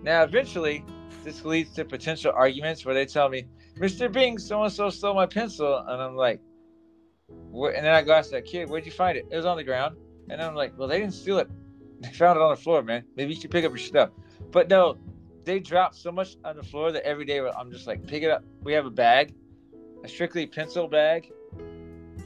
Now, 0.03 0.23
eventually, 0.23 0.83
this 1.23 1.45
leads 1.45 1.71
to 1.75 1.85
potential 1.85 2.31
arguments 2.35 2.83
where 2.85 2.95
they 2.95 3.05
tell 3.05 3.29
me, 3.29 3.45
Mr. 3.77 4.11
Bing, 4.11 4.39
so 4.39 4.63
and 4.63 4.73
so 4.73 4.89
stole 4.89 5.13
my 5.13 5.27
pencil. 5.27 5.77
And 5.77 6.01
I'm 6.01 6.15
like, 6.15 6.41
what? 7.27 7.75
And 7.75 7.85
then 7.85 7.93
I 7.93 8.01
go 8.01 8.13
ask 8.13 8.31
that 8.31 8.45
kid, 8.45 8.69
where'd 8.69 8.85
you 8.85 8.91
find 8.91 9.17
it? 9.17 9.25
It 9.29 9.35
was 9.35 9.45
on 9.45 9.57
the 9.57 9.63
ground. 9.63 9.95
And 10.29 10.41
I'm 10.41 10.55
like, 10.55 10.77
well, 10.77 10.87
they 10.87 10.99
didn't 10.99 11.13
steal 11.13 11.37
it. 11.37 11.49
Found 12.13 12.37
it 12.37 12.41
on 12.41 12.49
the 12.49 12.61
floor, 12.61 12.81
man. 12.81 13.03
Maybe 13.15 13.33
you 13.33 13.39
should 13.39 13.51
pick 13.51 13.65
up 13.65 13.71
your 13.71 13.77
stuff. 13.77 14.09
But 14.51 14.69
no, 14.69 14.97
they 15.43 15.59
drop 15.59 15.95
so 15.95 16.11
much 16.11 16.37
on 16.43 16.55
the 16.55 16.63
floor 16.63 16.91
that 16.91 17.05
every 17.05 17.25
day 17.25 17.39
I'm 17.39 17.71
just 17.71 17.87
like, 17.87 18.05
pick 18.07 18.23
it 18.23 18.29
up. 18.29 18.43
We 18.63 18.73
have 18.73 18.85
a 18.85 18.91
bag, 18.91 19.33
a 20.03 20.07
strictly 20.07 20.45
pencil 20.45 20.87
bag. 20.87 21.31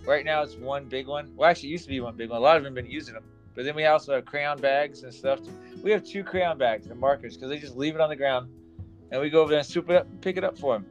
Right 0.06 0.24
now 0.24 0.44
it's 0.44 0.56
one 0.56 0.86
big 0.86 1.08
one. 1.08 1.32
Well, 1.36 1.50
actually, 1.50 1.70
it 1.70 1.74
used 1.74 1.86
to 1.86 1.90
be 1.90 2.00
one 2.00 2.16
big 2.16 2.30
one. 2.30 2.38
A 2.38 2.42
lot 2.42 2.58
of 2.58 2.64
them 2.64 2.76
have 2.76 2.84
been 2.84 2.92
using 2.92 3.14
them. 3.14 3.24
But 3.56 3.64
then 3.64 3.76
we 3.76 3.86
also 3.86 4.14
have 4.14 4.26
crayon 4.26 4.60
bags 4.60 5.04
and 5.04 5.14
stuff. 5.14 5.40
We 5.82 5.92
have 5.92 6.04
two 6.04 6.24
crayon 6.24 6.58
bags 6.58 6.88
and 6.88 7.00
markers 7.00 7.36
because 7.36 7.50
they 7.50 7.58
just 7.58 7.78
leave 7.78 7.96
it 7.96 8.02
on 8.02 8.10
the 8.10 8.16
ground, 8.16 8.50
and 9.12 9.22
we 9.22 9.30
go 9.30 9.42
over 9.42 9.50
there 9.50 9.60
and 9.60 9.68
swoop 9.68 9.90
it 9.90 9.96
up, 9.96 10.06
and 10.08 10.22
pick 10.22 10.36
it 10.38 10.44
up 10.44 10.58
for 10.58 10.74
them. 10.74 10.86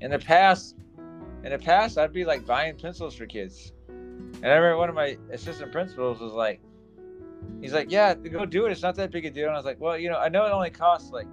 In 0.00 0.10
the 0.10 0.18
past, 0.18 0.76
in 1.42 1.50
the 1.50 1.58
past, 1.58 1.96
I'd 1.96 2.12
be 2.12 2.24
like 2.24 2.44
buying 2.44 2.76
pencils 2.76 3.14
for 3.14 3.24
kids, 3.24 3.72
and 3.88 4.44
I 4.44 4.54
remember 4.56 4.76
one 4.76 4.90
of 4.90 4.94
my 4.94 5.16
assistant 5.30 5.72
principals 5.72 6.20
was 6.20 6.32
like, 6.32 6.60
he's 7.60 7.72
like, 7.72 7.90
"Yeah, 7.90 8.14
go 8.14 8.44
do 8.46 8.66
it. 8.66 8.72
It's 8.72 8.82
not 8.82 8.94
that 8.96 9.10
big 9.10 9.24
a 9.26 9.30
deal." 9.30 9.46
And 9.46 9.54
I 9.54 9.58
was 9.58 9.64
like, 9.64 9.80
"Well, 9.80 9.98
you 9.98 10.10
know, 10.10 10.18
I 10.18 10.28
know 10.28 10.44
it 10.46 10.50
only 10.52 10.70
costs 10.70 11.10
like 11.10 11.26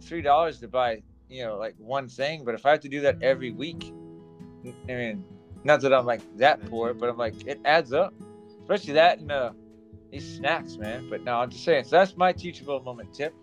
three 0.00 0.22
dollars 0.22 0.60
to 0.60 0.68
buy, 0.68 1.02
you 1.28 1.44
know, 1.44 1.56
like 1.56 1.74
one 1.78 2.08
thing, 2.08 2.44
but 2.44 2.54
if 2.54 2.66
I 2.66 2.70
have 2.70 2.80
to 2.80 2.88
do 2.88 3.00
that 3.02 3.22
every 3.22 3.50
week, 3.50 3.92
I 4.88 4.92
mean, 4.92 5.24
not 5.64 5.80
that 5.82 5.92
I'm 5.92 6.06
like 6.06 6.22
that 6.38 6.64
poor, 6.66 6.94
but 6.94 7.08
I'm 7.08 7.16
like, 7.16 7.46
it 7.46 7.60
adds 7.64 7.92
up, 7.92 8.14
especially 8.62 8.94
that 8.94 9.18
and 9.18 9.30
uh, 9.30 9.52
these 10.10 10.36
snacks, 10.36 10.76
man. 10.76 11.08
But 11.08 11.22
no, 11.22 11.36
I'm 11.36 11.50
just 11.50 11.64
saying. 11.64 11.84
So 11.84 11.96
that's 11.96 12.16
my 12.16 12.32
teachable 12.32 12.80
moment 12.80 13.14
tip. 13.14 13.34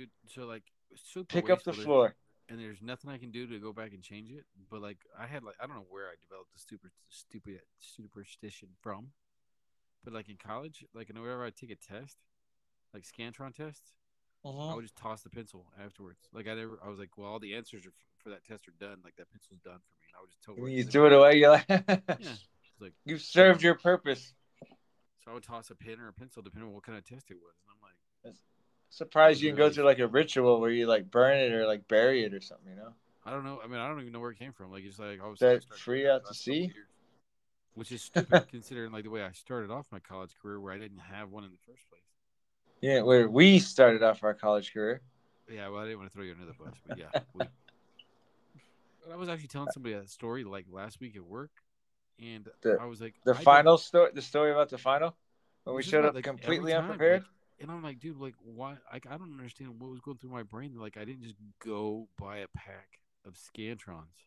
dude. 0.00 0.10
So 0.28 0.46
like, 0.46 0.62
super 0.96 1.26
Pick 1.26 1.50
up 1.50 1.62
the 1.62 1.72
floor. 1.72 2.14
And 2.50 2.58
there's 2.58 2.82
nothing 2.82 3.10
I 3.10 3.18
can 3.18 3.30
do 3.30 3.46
to 3.46 3.58
go 3.58 3.72
back 3.72 3.92
and 3.92 4.02
change 4.02 4.30
it. 4.30 4.44
But 4.70 4.82
like, 4.82 4.98
I 5.18 5.26
had 5.26 5.44
like, 5.44 5.54
I 5.62 5.66
don't 5.66 5.76
know 5.76 5.86
where 5.88 6.06
I 6.06 6.14
developed 6.20 6.52
the 6.52 6.58
stupid, 6.58 6.90
stupid 7.08 7.60
superstition 7.78 8.70
from. 8.82 9.12
But 10.04 10.12
like 10.12 10.28
in 10.28 10.36
college, 10.36 10.84
like 10.92 11.08
whenever 11.08 11.44
I 11.44 11.50
take 11.50 11.70
a 11.70 11.76
test, 11.76 12.16
like 12.92 13.04
Scantron 13.04 13.54
tests, 13.54 13.92
I 14.44 14.48
uh-huh. 14.48 14.74
would 14.74 14.82
just 14.82 14.96
toss 14.96 15.22
the 15.22 15.30
pencil 15.30 15.66
afterwards. 15.82 16.18
Like 16.32 16.48
I 16.48 16.54
never, 16.54 16.80
I 16.84 16.88
was 16.88 16.98
like, 16.98 17.16
well, 17.16 17.28
all 17.28 17.38
the 17.38 17.54
answers 17.54 17.86
are 17.86 17.90
f- 17.90 17.94
for 18.18 18.30
that 18.30 18.44
test 18.44 18.66
are 18.66 18.74
done. 18.80 18.98
Like 19.04 19.14
that 19.16 19.30
pencil's 19.30 19.60
done 19.60 19.78
for 19.78 19.92
me. 20.00 20.06
And 20.08 20.16
I 20.16 20.20
would 20.20 20.30
just 20.30 20.42
tell. 20.42 20.54
When 20.54 20.72
you 20.72 20.84
threw 20.84 21.06
it 21.06 21.12
away, 21.12 21.36
you're 21.36 21.50
like, 21.50 21.68
Yeah. 22.18 22.34
Like 22.80 22.94
you've 23.04 23.20
served 23.20 23.62
your 23.62 23.74
purpose. 23.74 24.32
so, 25.22 25.30
I 25.30 25.34
would 25.34 25.42
toss 25.42 25.70
a 25.70 25.74
pen 25.74 26.00
or 26.00 26.08
a 26.08 26.12
pencil 26.12 26.42
depending 26.42 26.68
on 26.68 26.74
what 26.74 26.82
kind 26.82 26.96
of 26.96 27.04
test 27.04 27.30
it 27.30 27.36
was. 27.36 27.54
And 27.62 27.70
I'm 27.70 27.82
like, 27.82 28.34
Surprised 28.90 29.40
you 29.40 29.50
can 29.50 29.56
go 29.56 29.70
through 29.70 29.84
like 29.84 30.00
a 30.00 30.06
ritual 30.06 30.60
where 30.60 30.70
you 30.70 30.86
like 30.86 31.10
burn 31.10 31.38
it 31.38 31.52
or 31.52 31.64
like 31.66 31.86
bury 31.88 32.24
it 32.24 32.34
or 32.34 32.40
something, 32.40 32.68
you 32.70 32.76
know? 32.76 32.92
I 33.24 33.30
don't 33.30 33.44
know. 33.44 33.60
I 33.62 33.68
mean, 33.68 33.78
I 33.78 33.86
don't 33.86 34.00
even 34.00 34.12
know 34.12 34.18
where 34.20 34.32
it 34.32 34.38
came 34.38 34.52
from. 34.52 34.72
Like 34.72 34.84
it's 34.84 34.98
like 34.98 35.20
I 35.22 35.28
was 35.28 35.38
That 35.38 35.62
free 35.78 36.08
out 36.08 36.26
to 36.26 36.34
sea? 36.34 36.72
which 37.74 37.92
is 37.92 38.02
stupid 38.02 38.48
considering 38.50 38.90
like 38.92 39.04
the 39.04 39.10
way 39.10 39.22
I 39.22 39.30
started 39.30 39.70
off 39.70 39.86
my 39.92 40.00
college 40.00 40.32
career, 40.42 40.60
where 40.60 40.72
I 40.72 40.78
didn't 40.78 40.98
have 40.98 41.30
one 41.30 41.44
in 41.44 41.50
the 41.50 41.58
first 41.66 41.88
place. 41.88 42.02
Yeah, 42.80 43.02
where 43.02 43.28
we 43.28 43.58
started 43.58 44.02
off 44.02 44.24
our 44.24 44.34
college 44.34 44.72
career. 44.72 45.02
Yeah, 45.48 45.68
well, 45.68 45.82
I 45.82 45.84
didn't 45.84 45.98
want 45.98 46.10
to 46.10 46.14
throw 46.14 46.24
you 46.24 46.32
under 46.32 46.46
the 46.46 46.52
bus, 46.52 46.74
but 46.86 46.98
yeah. 46.98 47.06
We, 47.34 47.44
but 49.04 49.12
I 49.12 49.16
was 49.16 49.28
actually 49.28 49.48
telling 49.48 49.70
somebody 49.70 49.94
that 49.94 50.08
story 50.10 50.44
like 50.44 50.66
last 50.70 51.00
week 51.00 51.14
at 51.16 51.24
work, 51.24 51.50
and 52.20 52.48
The- 52.62 52.78
I 52.80 52.86
was 52.86 53.00
like, 53.00 53.14
The 53.24 53.34
final 53.34 53.78
story, 53.78 54.10
the 54.14 54.22
story 54.22 54.50
about 54.50 54.68
the 54.70 54.78
final, 54.78 55.14
when 55.64 55.76
we 55.76 55.82
showed 55.82 56.04
up 56.04 56.14
like, 56.14 56.24
completely 56.24 56.72
unprepared. 56.72 57.22
like- 57.22 57.30
and 57.60 57.70
I'm 57.70 57.82
like, 57.82 58.00
dude, 58.00 58.18
like, 58.18 58.34
why? 58.42 58.76
Like, 58.92 59.06
I 59.08 59.16
don't 59.16 59.32
understand 59.32 59.78
what 59.78 59.90
was 59.90 60.00
going 60.00 60.18
through 60.18 60.30
my 60.30 60.42
brain. 60.42 60.74
Like, 60.76 60.96
I 60.96 61.04
didn't 61.04 61.22
just 61.22 61.36
go 61.64 62.08
buy 62.18 62.38
a 62.38 62.48
pack 62.56 63.00
of 63.26 63.34
Scantrons. 63.34 64.26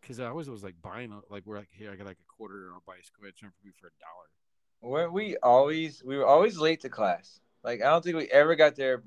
Because 0.00 0.20
I 0.20 0.26
always 0.26 0.48
was 0.48 0.62
like 0.62 0.76
buying, 0.80 1.12
like, 1.28 1.44
we're 1.44 1.58
like, 1.58 1.68
here, 1.70 1.90
I 1.90 1.96
got 1.96 2.06
like 2.06 2.18
a 2.18 2.32
quarter, 2.36 2.66
and 2.66 2.74
I'll 2.74 2.82
buy 2.86 2.94
a 2.94 2.98
Scantron 2.98 3.50
for 3.52 3.66
me 3.66 3.72
for 3.78 3.88
a 3.88 3.98
dollar. 4.00 4.92
Weren't 4.92 5.12
we 5.12 5.36
always? 5.42 6.02
We 6.02 6.16
were 6.16 6.26
always 6.26 6.56
late 6.56 6.80
to 6.80 6.88
class. 6.88 7.40
Like 7.62 7.82
I 7.82 7.90
don't 7.90 8.02
think 8.02 8.16
we 8.16 8.26
ever 8.28 8.54
got 8.54 8.76
there 8.76 9.02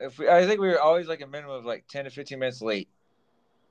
if 0.00 0.18
we, 0.18 0.28
I 0.28 0.46
think 0.46 0.60
we 0.60 0.68
were 0.68 0.80
always 0.80 1.08
like 1.08 1.20
a 1.20 1.26
minimum 1.26 1.56
of 1.56 1.64
like 1.64 1.86
ten 1.88 2.04
to 2.04 2.10
fifteen 2.10 2.38
minutes 2.38 2.62
late. 2.62 2.88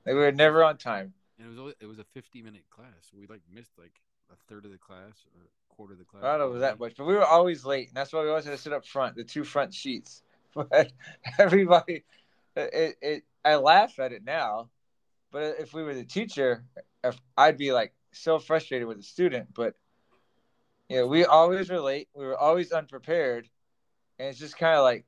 Like 0.04 0.14
we 0.14 0.20
were 0.20 0.32
never 0.32 0.62
on 0.62 0.76
time. 0.76 1.14
And 1.38 1.46
it 1.46 1.50
was 1.50 1.58
only, 1.58 1.74
it 1.80 1.86
was 1.86 1.98
a 1.98 2.04
50 2.14 2.42
minute 2.42 2.64
class. 2.70 3.12
We 3.14 3.26
like 3.26 3.42
missed 3.52 3.78
like 3.78 4.00
a 4.32 4.36
third 4.48 4.64
of 4.64 4.72
the 4.72 4.78
class 4.78 5.24
or 5.34 5.46
quarter 5.78 5.92
of 5.92 6.00
the 6.00 6.04
class. 6.04 6.24
I 6.24 6.32
don't 6.32 6.40
know 6.40 6.50
was 6.50 6.60
that 6.60 6.74
uh, 6.74 6.76
much, 6.80 6.94
but 6.96 7.06
we 7.06 7.14
were 7.14 7.24
always 7.24 7.64
late, 7.64 7.86
and 7.88 7.96
that's 7.96 8.12
why 8.12 8.22
we 8.22 8.28
always 8.28 8.44
had 8.44 8.50
to 8.50 8.58
sit 8.58 8.72
up 8.72 8.84
front, 8.84 9.14
the 9.14 9.24
two 9.24 9.44
front 9.44 9.72
sheets. 9.72 10.22
But 10.54 10.90
everybody, 11.38 12.04
it, 12.56 12.96
it 13.00 13.24
I 13.44 13.56
laugh 13.56 14.00
at 14.00 14.12
it 14.12 14.24
now, 14.24 14.70
but 15.30 15.56
if 15.60 15.72
we 15.72 15.84
were 15.84 15.94
the 15.94 16.04
teacher, 16.04 16.64
if, 17.04 17.20
I'd 17.36 17.58
be 17.58 17.70
like 17.70 17.92
so 18.10 18.40
frustrated 18.40 18.88
with 18.88 18.96
the 18.96 19.04
student. 19.04 19.54
But 19.54 19.74
yeah, 20.88 21.04
we 21.04 21.26
always 21.26 21.70
were 21.70 21.80
late. 21.80 22.08
We 22.14 22.24
were 22.24 22.36
always 22.36 22.72
unprepared, 22.72 23.48
and 24.18 24.28
it's 24.28 24.38
just 24.38 24.58
kind 24.58 24.76
of 24.76 24.82
like 24.82 25.04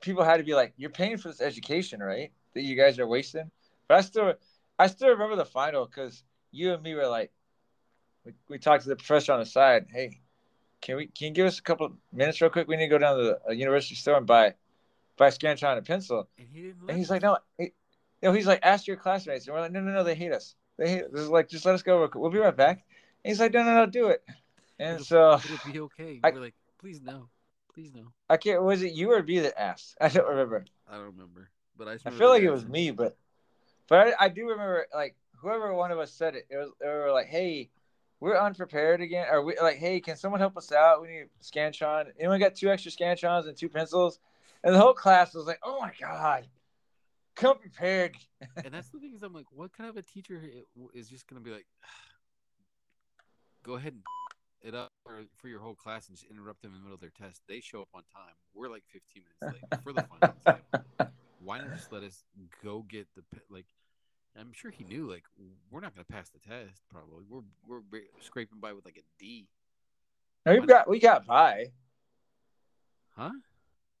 people 0.00 0.22
had 0.22 0.36
to 0.36 0.44
be 0.44 0.54
like, 0.54 0.74
"You're 0.76 0.90
paying 0.90 1.16
for 1.16 1.28
this 1.28 1.40
education, 1.40 2.00
right? 2.00 2.30
That 2.52 2.62
you 2.62 2.76
guys 2.76 2.98
are 3.00 3.06
wasting." 3.06 3.50
But 3.88 3.96
I 3.96 4.00
still, 4.02 4.34
I 4.78 4.86
still 4.86 5.08
remember 5.08 5.34
the 5.34 5.46
final 5.46 5.86
because 5.86 6.22
you 6.52 6.72
and 6.72 6.82
me 6.82 6.94
were 6.94 7.08
like, 7.08 7.32
we, 8.24 8.32
we 8.48 8.58
talked 8.58 8.82
to 8.84 8.88
the 8.88 8.96
professor 8.96 9.32
on 9.32 9.40
the 9.40 9.46
side. 9.46 9.86
Hey, 9.90 10.20
can 10.80 10.96
we 10.96 11.06
can 11.06 11.28
you 11.28 11.32
give 11.32 11.46
us 11.46 11.58
a 11.58 11.62
couple 11.62 11.92
minutes 12.12 12.40
real 12.40 12.50
quick? 12.50 12.68
We 12.68 12.76
need 12.76 12.84
to 12.84 12.90
go 12.90 12.98
down 12.98 13.16
to 13.18 13.38
the 13.48 13.54
university 13.56 13.94
store 13.94 14.16
and 14.16 14.26
buy 14.26 14.54
buy 15.16 15.28
a 15.28 15.30
Scantron 15.30 15.70
and 15.70 15.78
a 15.78 15.82
pencil. 15.82 16.28
And, 16.38 16.48
he 16.52 16.62
didn't 16.62 16.88
And 16.88 16.98
he's 16.98 17.10
like, 17.10 17.22
no, 17.22 17.38
he, 17.58 17.64
you 17.64 17.70
know, 18.22 18.32
he's 18.32 18.46
like, 18.46 18.60
ask 18.62 18.86
your 18.86 18.96
classmates. 18.96 19.46
And 19.46 19.54
we're 19.54 19.60
like, 19.60 19.72
no, 19.72 19.80
no, 19.80 19.92
no, 19.92 20.04
they 20.04 20.14
hate 20.14 20.32
us. 20.32 20.56
They 20.76 20.88
hate 20.88 21.04
us. 21.04 21.10
This 21.12 21.20
is 21.22 21.28
like, 21.28 21.48
just 21.48 21.64
let 21.64 21.74
us 21.74 21.82
go. 21.82 21.98
real 21.98 22.08
quick. 22.08 22.20
We'll 22.20 22.30
be 22.30 22.38
right 22.38 22.56
back. 22.56 22.84
And 23.24 23.30
he's 23.30 23.40
like, 23.40 23.52
no, 23.52 23.62
no, 23.62 23.74
no, 23.74 23.86
do 23.86 24.08
it. 24.08 24.24
And 24.78 24.94
It'll- 24.96 25.04
so 25.04 25.34
It'll 25.34 25.72
be 25.72 25.80
okay. 25.80 26.20
I- 26.24 26.30
We're 26.30 26.40
like, 26.40 26.54
please 26.78 27.00
no, 27.00 27.28
please 27.72 27.92
no. 27.94 28.12
I 28.28 28.36
can't. 28.36 28.62
Was 28.62 28.82
it 28.82 28.92
you 28.92 29.12
or 29.12 29.22
me 29.22 29.40
that 29.40 29.58
asked? 29.60 29.96
I 30.00 30.08
don't 30.08 30.28
remember. 30.28 30.64
I 30.90 30.96
don't 30.96 31.06
remember, 31.06 31.48
but 31.78 31.88
I. 31.88 31.92
I 32.04 32.10
feel 32.10 32.28
like 32.28 32.42
it 32.42 32.50
was 32.50 32.66
me, 32.66 32.90
but 32.90 33.16
but 33.88 34.14
I, 34.20 34.24
I 34.26 34.28
do 34.28 34.42
remember 34.48 34.86
like 34.94 35.16
whoever 35.36 35.72
one 35.74 35.90
of 35.92 35.98
us 35.98 36.12
said 36.12 36.34
it. 36.34 36.46
It 36.50 36.56
was 36.56 36.70
they 36.80 36.88
were 36.88 37.12
like, 37.12 37.26
hey, 37.26 37.70
we're 38.24 38.38
unprepared 38.38 39.02
again, 39.02 39.26
or 39.30 39.42
we 39.42 39.54
like, 39.60 39.76
hey, 39.76 40.00
can 40.00 40.16
someone 40.16 40.40
help 40.40 40.56
us 40.56 40.72
out? 40.72 41.02
We 41.02 41.08
need 41.08 41.24
Scantron. 41.42 42.06
Anyone 42.18 42.40
got 42.40 42.54
two 42.54 42.70
extra 42.70 42.90
Scantrons 42.90 43.46
and 43.46 43.54
two 43.54 43.68
pencils? 43.68 44.18
And 44.62 44.74
the 44.74 44.78
whole 44.78 44.94
class 44.94 45.34
was 45.34 45.44
like, 45.44 45.58
oh 45.62 45.78
my 45.78 45.92
god, 46.00 46.46
come 47.36 47.58
prepared. 47.58 48.16
and 48.64 48.72
that's 48.72 48.88
the 48.88 48.98
thing 48.98 49.12
is, 49.14 49.22
I'm 49.22 49.34
like, 49.34 49.44
what 49.50 49.76
kind 49.76 49.90
of 49.90 49.98
a 49.98 50.02
teacher 50.02 50.40
is 50.94 51.10
just 51.10 51.26
gonna 51.26 51.42
be 51.42 51.50
like, 51.50 51.66
go 53.62 53.74
ahead 53.74 53.92
and 53.92 54.02
it 54.62 54.74
up 54.74 54.92
for, 55.04 55.20
for 55.36 55.48
your 55.48 55.60
whole 55.60 55.74
class 55.74 56.08
and 56.08 56.16
just 56.16 56.30
interrupt 56.30 56.62
them 56.62 56.70
in 56.70 56.78
the 56.78 56.82
middle 56.82 56.94
of 56.94 57.02
their 57.02 57.10
test. 57.10 57.42
They 57.46 57.60
show 57.60 57.82
up 57.82 57.88
on 57.92 58.04
time. 58.10 58.32
We're 58.54 58.70
like 58.70 58.84
15 58.90 59.22
minutes 59.42 59.60
late 59.70 59.80
for 59.82 59.92
the 59.92 60.02
final 60.02 60.34
exam. 60.38 61.10
Why 61.44 61.58
not 61.58 61.76
just 61.76 61.92
let 61.92 62.02
us 62.02 62.24
go 62.64 62.86
get 62.88 63.06
the 63.14 63.22
like? 63.50 63.66
I'm 64.38 64.52
sure 64.52 64.70
he 64.70 64.84
knew 64.84 65.08
like 65.10 65.24
we're 65.70 65.80
not 65.80 65.94
gonna 65.94 66.04
pass 66.04 66.28
the 66.30 66.38
test. 66.40 66.82
Probably 66.90 67.24
we're 67.28 67.42
we're 67.90 68.02
scraping 68.20 68.58
by 68.60 68.72
with 68.72 68.84
like 68.84 68.96
a 68.98 69.04
D, 69.18 69.46
No, 70.44 70.54
we 70.60 70.66
got 70.66 70.88
we 70.88 70.98
got 70.98 71.26
by. 71.26 71.66
huh? 73.16 73.30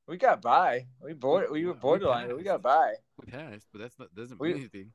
We 0.06 0.16
got 0.18 0.42
by. 0.42 0.86
We 1.02 1.12
board. 1.14 1.46
We 1.50 1.60
We- 1.60 1.66
were 1.66 1.74
borderline, 1.74 2.28
but 2.28 2.36
we 2.36 2.42
got 2.42 2.62
by. 2.62 2.94
We 3.18 3.30
passed, 3.30 3.66
but 3.72 3.80
that's 3.80 3.98
not 3.98 4.14
doesn't 4.14 4.38
We- 4.40 4.48
mean 4.48 4.58
anything. 4.58 4.92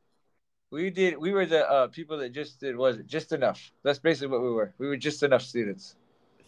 We 0.71 0.91
did. 0.91 1.17
We 1.17 1.31
were 1.31 1.47
the 1.47 1.67
uh, 1.67 1.87
people 1.87 2.17
that 2.19 2.29
just 2.29 2.59
did. 2.59 2.75
Was 2.75 2.97
it 2.99 3.07
just 3.07 3.31
enough? 3.31 3.71
That's 3.81 3.97
basically 3.97 4.27
what 4.27 4.43
we 4.43 4.51
were. 4.51 4.71
We 4.77 4.87
were 4.87 4.97
just 4.97 5.23
enough 5.23 5.41
students. 5.41 5.95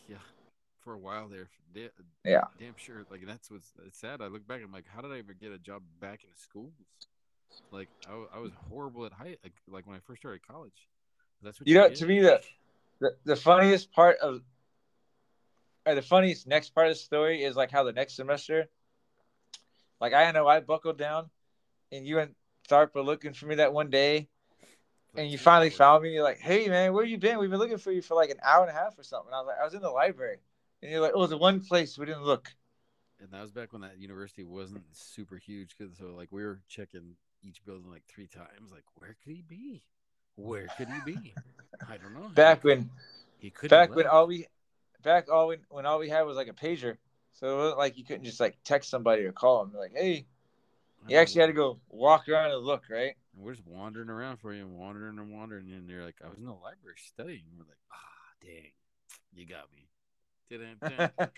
Yeah, 0.08 0.18
for 0.82 0.94
a 0.94 0.98
while 1.00 1.28
there. 1.28 1.50
Yeah. 2.24 2.42
Damn 2.60 2.76
sure. 2.78 3.04
Like 3.10 3.26
that's 3.26 3.50
what's 3.50 3.72
it's 3.88 3.98
sad. 3.98 4.22
I 4.22 4.28
look 4.28 4.46
back. 4.46 4.58
And 4.58 4.66
I'm 4.66 4.72
like, 4.74 4.86
how 4.94 5.02
did 5.02 5.12
I 5.12 5.18
ever 5.20 5.34
get 5.34 5.52
a 5.54 5.58
job 5.58 5.82
back 6.00 6.24
in 6.24 6.30
schools? 6.36 6.74
Like 7.72 7.90
I, 8.08 8.38
I 8.38 8.40
was 8.40 8.52
horrible 8.70 9.06
at 9.06 9.14
high. 9.14 9.38
Like, 9.44 9.54
like 9.68 9.88
when 9.88 9.96
I 9.96 10.00
first 10.00 10.22
started 10.22 10.46
college. 10.46 10.88
That's 11.42 11.60
what 11.60 11.68
You 11.68 11.76
know, 11.76 11.88
get. 11.88 11.98
to 11.98 12.06
me, 12.06 12.22
the, 12.22 12.42
the 13.00 13.16
the 13.26 13.36
funniest 13.36 13.92
part 13.92 14.18
of, 14.20 14.42
or 15.86 15.96
the 15.96 16.02
funniest 16.02 16.48
next 16.48 16.76
part 16.76 16.88
of 16.88 16.94
the 16.94 17.00
story 17.00 17.44
is 17.44 17.56
like 17.56 17.72
how 17.72 17.84
the 17.84 17.94
next 17.94 18.16
semester, 18.16 18.68
like 20.00 20.14
I 20.14 20.32
know 20.32 20.48
I 20.48 20.60
buckled 20.60 20.98
down, 20.98 21.30
and 21.92 22.06
you 22.06 22.20
and 22.20 22.36
Tharp 22.70 22.94
were 22.94 23.02
looking 23.02 23.34
for 23.34 23.48
me 23.48 23.56
that 23.56 23.74
one 23.74 23.90
day, 23.90 24.30
and 25.16 25.30
you 25.30 25.38
finally 25.38 25.72
found 25.72 26.04
me. 26.04 26.14
You're 26.14 26.24
like, 26.24 26.40
"Hey 26.40 26.68
man, 26.68 26.94
where 26.94 27.04
you 27.06 27.18
been? 27.18 27.40
We've 27.40 27.50
been 27.50 27.60
looking 27.60 27.78
for 27.78 27.92
you 27.92 28.02
for 28.02 28.16
like 28.16 28.30
an 28.30 28.40
hour 28.44 28.62
and 28.62 28.70
a 28.76 28.80
half 28.80 29.00
or 29.00 29.04
something." 29.04 29.34
I 29.34 29.40
was 29.40 29.48
like, 29.48 29.60
"I 29.60 29.64
was 29.66 29.74
in 29.74 29.82
the 29.82 29.90
library," 29.90 30.38
and 30.82 30.92
you're 30.92 31.02
like, 31.02 31.14
"Oh, 31.16 31.26
the 31.28 31.38
one 31.38 31.60
place 31.62 31.98
we 31.98 32.06
didn't 32.06 32.24
look." 32.24 32.54
And 33.20 33.32
that 33.32 33.42
was 33.42 33.52
back 33.52 33.72
when 33.72 33.82
that 33.82 34.00
university 34.00 34.44
wasn't 34.44 34.84
super 34.92 35.38
huge. 35.38 35.78
Cause 35.78 35.90
so 35.98 36.14
like 36.16 36.30
we 36.32 36.44
were 36.44 36.62
checking 36.68 37.16
each 37.44 37.64
building 37.66 37.90
like 37.90 38.04
three 38.08 38.28
times. 38.28 38.72
Like 38.72 38.84
where 38.96 39.16
could 39.24 39.34
he 39.34 39.42
be? 39.42 39.84
Where 40.36 40.68
could 40.78 40.88
he 40.88 41.14
be? 41.14 41.34
I 41.90 41.98
don't 41.98 42.14
know. 42.14 42.30
Back 42.30 42.62
he, 42.62 42.68
when, 42.68 42.90
he 43.40 43.50
could 43.50 43.70
back 43.70 43.96
when 43.96 44.08
all 44.08 44.28
we, 44.28 44.48
back 45.04 45.32
all 45.32 45.48
when, 45.48 45.60
when 45.70 45.86
all 45.86 46.00
we 46.00 46.10
had 46.10 46.24
was 46.24 46.38
like 46.38 46.48
a 46.48 46.54
pager, 46.54 46.98
so 47.34 47.54
it 47.54 47.58
wasn't 47.58 47.78
like 47.78 47.98
you 47.98 48.04
couldn't 48.04 48.24
just 48.24 48.40
like 48.40 48.58
text 48.64 48.90
somebody 48.90 49.24
or 49.24 49.32
call 49.32 49.66
them. 49.66 49.74
Like, 49.78 49.94
hey, 49.96 50.26
you 51.08 51.18
actually 51.18 51.42
had 51.42 51.48
to 51.48 51.54
go 51.54 51.80
walk 51.90 52.30
around 52.30 52.52
and 52.52 52.64
look, 52.64 52.84
right? 52.90 53.16
And 53.36 53.44
we're 53.44 53.54
just 53.54 53.66
wandering 53.66 54.10
around 54.10 54.38
for 54.38 54.54
you, 54.54 54.62
and 54.62 54.78
wandering 54.78 55.18
and 55.18 55.32
wandering, 55.32 55.72
and 55.72 55.90
you're 55.90 56.06
like, 56.06 56.16
I 56.24 56.30
was 56.30 56.38
in 56.38 56.46
the 56.46 56.52
library 56.52 56.98
studying. 56.98 57.44
We're 57.58 57.66
like, 57.66 57.78
ah, 57.92 57.96
dang, 58.42 58.72
you 59.34 59.46
got 59.46 59.72
me. 59.72 59.88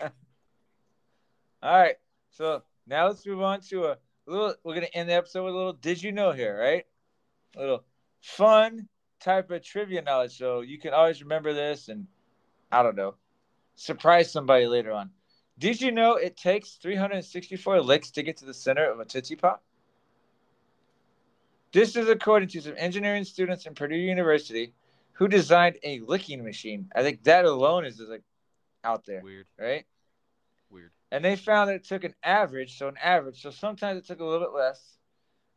All 1.62 1.78
right. 1.78 1.96
So 2.30 2.62
now 2.86 3.06
let's 3.06 3.24
move 3.24 3.40
on 3.40 3.60
to 3.62 3.84
a 3.84 3.98
little. 4.30 4.54
We're 4.64 4.74
gonna 4.74 4.86
end 4.94 5.08
the 5.08 5.14
episode 5.14 5.44
with 5.44 5.54
a 5.54 5.56
little. 5.56 5.72
Did 5.72 6.02
you 6.02 6.12
know 6.12 6.32
here, 6.32 6.58
right? 6.58 6.84
A 7.56 7.60
little 7.60 7.84
fun 8.20 8.88
type 9.20 9.50
of 9.50 9.62
trivia 9.62 10.02
knowledge, 10.02 10.36
so 10.36 10.60
you 10.60 10.78
can 10.78 10.92
always 10.92 11.22
remember 11.22 11.52
this, 11.52 11.88
and 11.88 12.06
I 12.70 12.82
don't 12.82 12.96
know, 12.96 13.14
surprise 13.74 14.30
somebody 14.30 14.66
later 14.66 14.92
on. 14.92 15.10
Did 15.58 15.80
you 15.80 15.92
know 15.92 16.16
it 16.16 16.36
takes 16.36 16.72
364 16.82 17.80
licks 17.80 18.10
to 18.12 18.22
get 18.22 18.36
to 18.38 18.44
the 18.44 18.54
center 18.54 18.90
of 18.90 18.98
a 18.98 19.04
Tootsie 19.04 19.36
Pop? 19.36 19.62
This 21.72 21.96
is 21.96 22.08
according 22.08 22.48
to 22.50 22.60
some 22.60 22.74
engineering 22.76 23.24
students 23.24 23.66
in 23.66 23.74
Purdue 23.74 23.96
University 23.96 24.74
who 25.12 25.28
designed 25.28 25.78
a 25.82 26.00
licking 26.00 26.44
machine. 26.44 26.90
I 26.94 27.02
think 27.02 27.24
that 27.24 27.44
alone 27.44 27.84
is 27.84 27.96
just 27.96 28.10
like 28.10 28.22
out 28.82 29.04
there, 29.06 29.22
weird, 29.22 29.46
right? 29.58 29.84
And 31.10 31.24
they 31.24 31.36
found 31.36 31.68
that 31.68 31.76
it 31.76 31.84
took 31.84 32.04
an 32.04 32.14
average, 32.22 32.78
so 32.78 32.88
an 32.88 32.96
average, 33.02 33.42
so 33.42 33.50
sometimes 33.50 33.98
it 33.98 34.06
took 34.06 34.20
a 34.20 34.24
little 34.24 34.46
bit 34.46 34.56
less, 34.56 34.96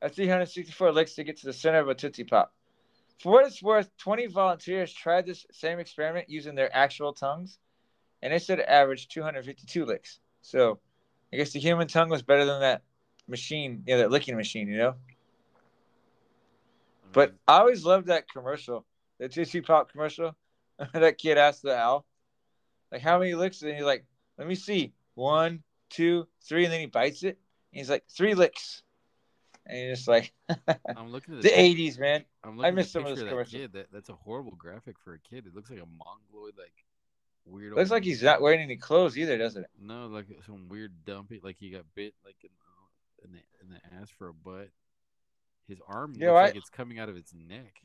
of 0.01 0.13
364 0.13 0.91
licks 0.91 1.15
to 1.15 1.23
get 1.23 1.37
to 1.37 1.45
the 1.45 1.53
center 1.53 1.79
of 1.79 1.89
a 1.89 1.95
Tootsie 1.95 2.23
Pop. 2.23 2.53
For 3.19 3.31
what 3.31 3.47
it's 3.47 3.63
worth, 3.63 3.89
20 3.97 4.27
volunteers 4.27 4.93
tried 4.93 5.25
this 5.25 5.45
same 5.51 5.79
experiment 5.79 6.29
using 6.29 6.53
their 6.53 6.75
actual 6.75 7.13
tongues, 7.13 7.57
and 8.21 8.31
they 8.31 8.39
said 8.39 8.59
it 8.59 8.67
averaged 8.67 9.11
252 9.11 9.85
licks. 9.85 10.19
So 10.41 10.79
I 11.33 11.37
guess 11.37 11.51
the 11.51 11.59
human 11.59 11.87
tongue 11.87 12.09
was 12.09 12.21
better 12.21 12.45
than 12.45 12.61
that 12.61 12.83
machine, 13.27 13.83
yeah, 13.87 13.97
that 13.97 14.11
licking 14.11 14.35
machine, 14.35 14.67
you 14.67 14.77
know? 14.77 14.95
But 17.11 17.33
I 17.47 17.59
always 17.59 17.83
loved 17.83 18.07
that 18.07 18.29
commercial, 18.31 18.85
the 19.19 19.27
Tootsie 19.27 19.61
Pop 19.61 19.91
commercial. 19.91 20.35
that 20.93 21.17
kid 21.17 21.39
asked 21.39 21.63
the 21.63 21.75
owl, 21.75 22.05
like, 22.91 23.01
how 23.01 23.17
many 23.17 23.33
licks? 23.33 23.61
And 23.61 23.73
he's 23.73 23.83
like, 23.83 24.05
let 24.37 24.47
me 24.47 24.55
see. 24.55 24.93
One, 25.17 25.63
two, 25.89 26.27
three. 26.43 26.63
And 26.65 26.71
then 26.73 26.79
he 26.79 26.85
bites 26.85 27.23
it. 27.23 27.39
And 27.73 27.79
he's 27.79 27.89
like, 27.89 28.03
three 28.09 28.35
licks. 28.35 28.83
And 29.65 29.79
you're 29.79 29.95
just 29.95 30.07
like, 30.07 30.31
I'm 30.95 31.11
looking 31.11 31.35
at 31.35 31.41
the 31.41 31.49
80s, 31.49 31.99
man. 31.99 32.23
I'm 32.43 32.59
I 32.63 32.71
miss 32.71 32.91
some 32.91 33.03
of 33.03 33.09
those 33.09 33.19
that 33.19 33.29
commercials. 33.29 33.61
kid. 33.61 33.73
That, 33.73 33.87
that's 33.91 34.09
a 34.09 34.13
horrible 34.13 34.53
graphic 34.55 34.95
for 35.03 35.13
a 35.13 35.19
kid. 35.19 35.45
It 35.47 35.55
looks 35.55 35.69
like 35.69 35.79
a 35.79 35.85
mongoloid, 35.85 36.53
like 36.57 36.73
weird. 37.45 37.73
Looks 37.73 37.89
like 37.91 38.03
he's 38.03 38.21
not 38.21 38.41
wearing 38.41 38.61
any 38.61 38.77
clothes 38.77 39.17
either, 39.17 39.37
doesn't 39.37 39.63
it? 39.63 39.69
No, 39.81 40.05
like 40.07 40.27
some 40.45 40.69
weird 40.69 40.93
dumpy. 41.03 41.41
Like 41.43 41.57
he 41.59 41.71
got 41.71 41.83
bit, 41.95 42.13
like 42.23 42.37
in, 42.43 42.49
uh, 42.61 43.25
in 43.25 43.31
the 43.31 43.39
in 43.63 43.69
the 43.69 43.99
ass 44.01 44.09
for 44.17 44.29
a 44.29 44.33
butt. 44.33 44.69
His 45.67 45.79
arm 45.87 46.13
You 46.13 46.19
looks 46.19 46.25
know, 46.27 46.33
like 46.35 46.55
I- 46.55 46.57
it's 46.57 46.69
coming 46.69 46.99
out 46.99 47.09
of 47.09 47.17
its 47.17 47.33
neck. 47.33 47.81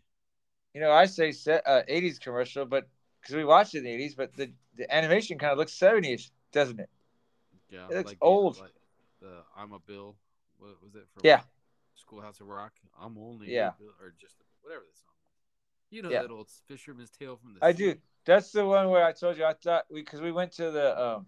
You 0.74 0.80
know, 0.80 0.92
I 0.92 1.06
say 1.06 1.32
set, 1.32 1.62
uh, 1.66 1.82
80s 1.88 2.18
commercial, 2.20 2.64
but 2.64 2.88
because 3.20 3.34
we 3.34 3.44
watched 3.44 3.74
it 3.74 3.78
in 3.78 3.84
the 3.84 3.90
80s, 3.90 4.16
but 4.16 4.34
the, 4.34 4.52
the 4.76 4.94
animation 4.94 5.38
kind 5.38 5.52
of 5.52 5.58
looks 5.58 5.72
70s, 5.78 6.30
doesn't 6.52 6.80
it? 6.80 6.88
Yeah, 7.72 7.86
It 7.90 7.94
looks 7.96 8.08
like 8.10 8.18
the- 8.20 8.24
old. 8.24 8.58
like 8.60 8.72
the 9.20 9.42
I'm 9.56 9.72
a 9.72 9.78
Bill. 9.78 10.14
What 10.58 10.80
was 10.82 10.94
it 10.94 11.08
from? 11.12 11.22
Yeah. 11.24 11.42
Schoolhouse 11.94 12.40
of 12.40 12.46
Rock. 12.48 12.72
I'm 13.00 13.16
only 13.18 13.52
Yeah. 13.52 13.70
Bill, 13.78 13.88
or 14.00 14.10
just 14.20 14.36
whatever 14.60 14.84
the 14.90 14.96
song. 14.98 15.08
You 15.90 16.02
know 16.02 16.10
Yeah. 16.10 16.22
that 16.22 16.30
old 16.30 16.48
Fisherman's 16.66 17.10
Tale 17.10 17.36
from 17.36 17.54
the. 17.54 17.64
I 17.64 17.72
sea? 17.72 17.78
do. 17.94 18.00
That's 18.24 18.52
the 18.52 18.64
one 18.66 18.90
where 18.90 19.04
I 19.04 19.12
told 19.12 19.36
you 19.38 19.44
I 19.44 19.54
thought 19.54 19.86
we 19.90 20.02
because 20.02 20.20
we 20.20 20.32
went 20.32 20.52
to 20.52 20.70
the 20.70 21.00
um, 21.02 21.26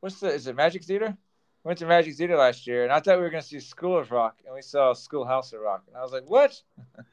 what's 0.00 0.20
the 0.20 0.28
is 0.32 0.46
it 0.46 0.54
Magic 0.56 0.84
Theater? 0.84 1.16
We 1.64 1.68
went 1.68 1.78
to 1.80 1.86
Magic 1.86 2.14
Theater 2.16 2.36
last 2.36 2.66
year, 2.66 2.84
and 2.84 2.92
I 2.92 3.00
thought 3.00 3.16
we 3.18 3.22
were 3.22 3.30
gonna 3.30 3.42
see 3.42 3.60
School 3.60 3.96
of 3.98 4.10
Rock, 4.10 4.40
and 4.44 4.54
we 4.54 4.62
saw 4.62 4.92
Schoolhouse 4.92 5.52
of 5.52 5.60
Rock, 5.60 5.84
and 5.88 5.96
I 5.96 6.02
was 6.02 6.12
like, 6.12 6.28
what? 6.28 6.60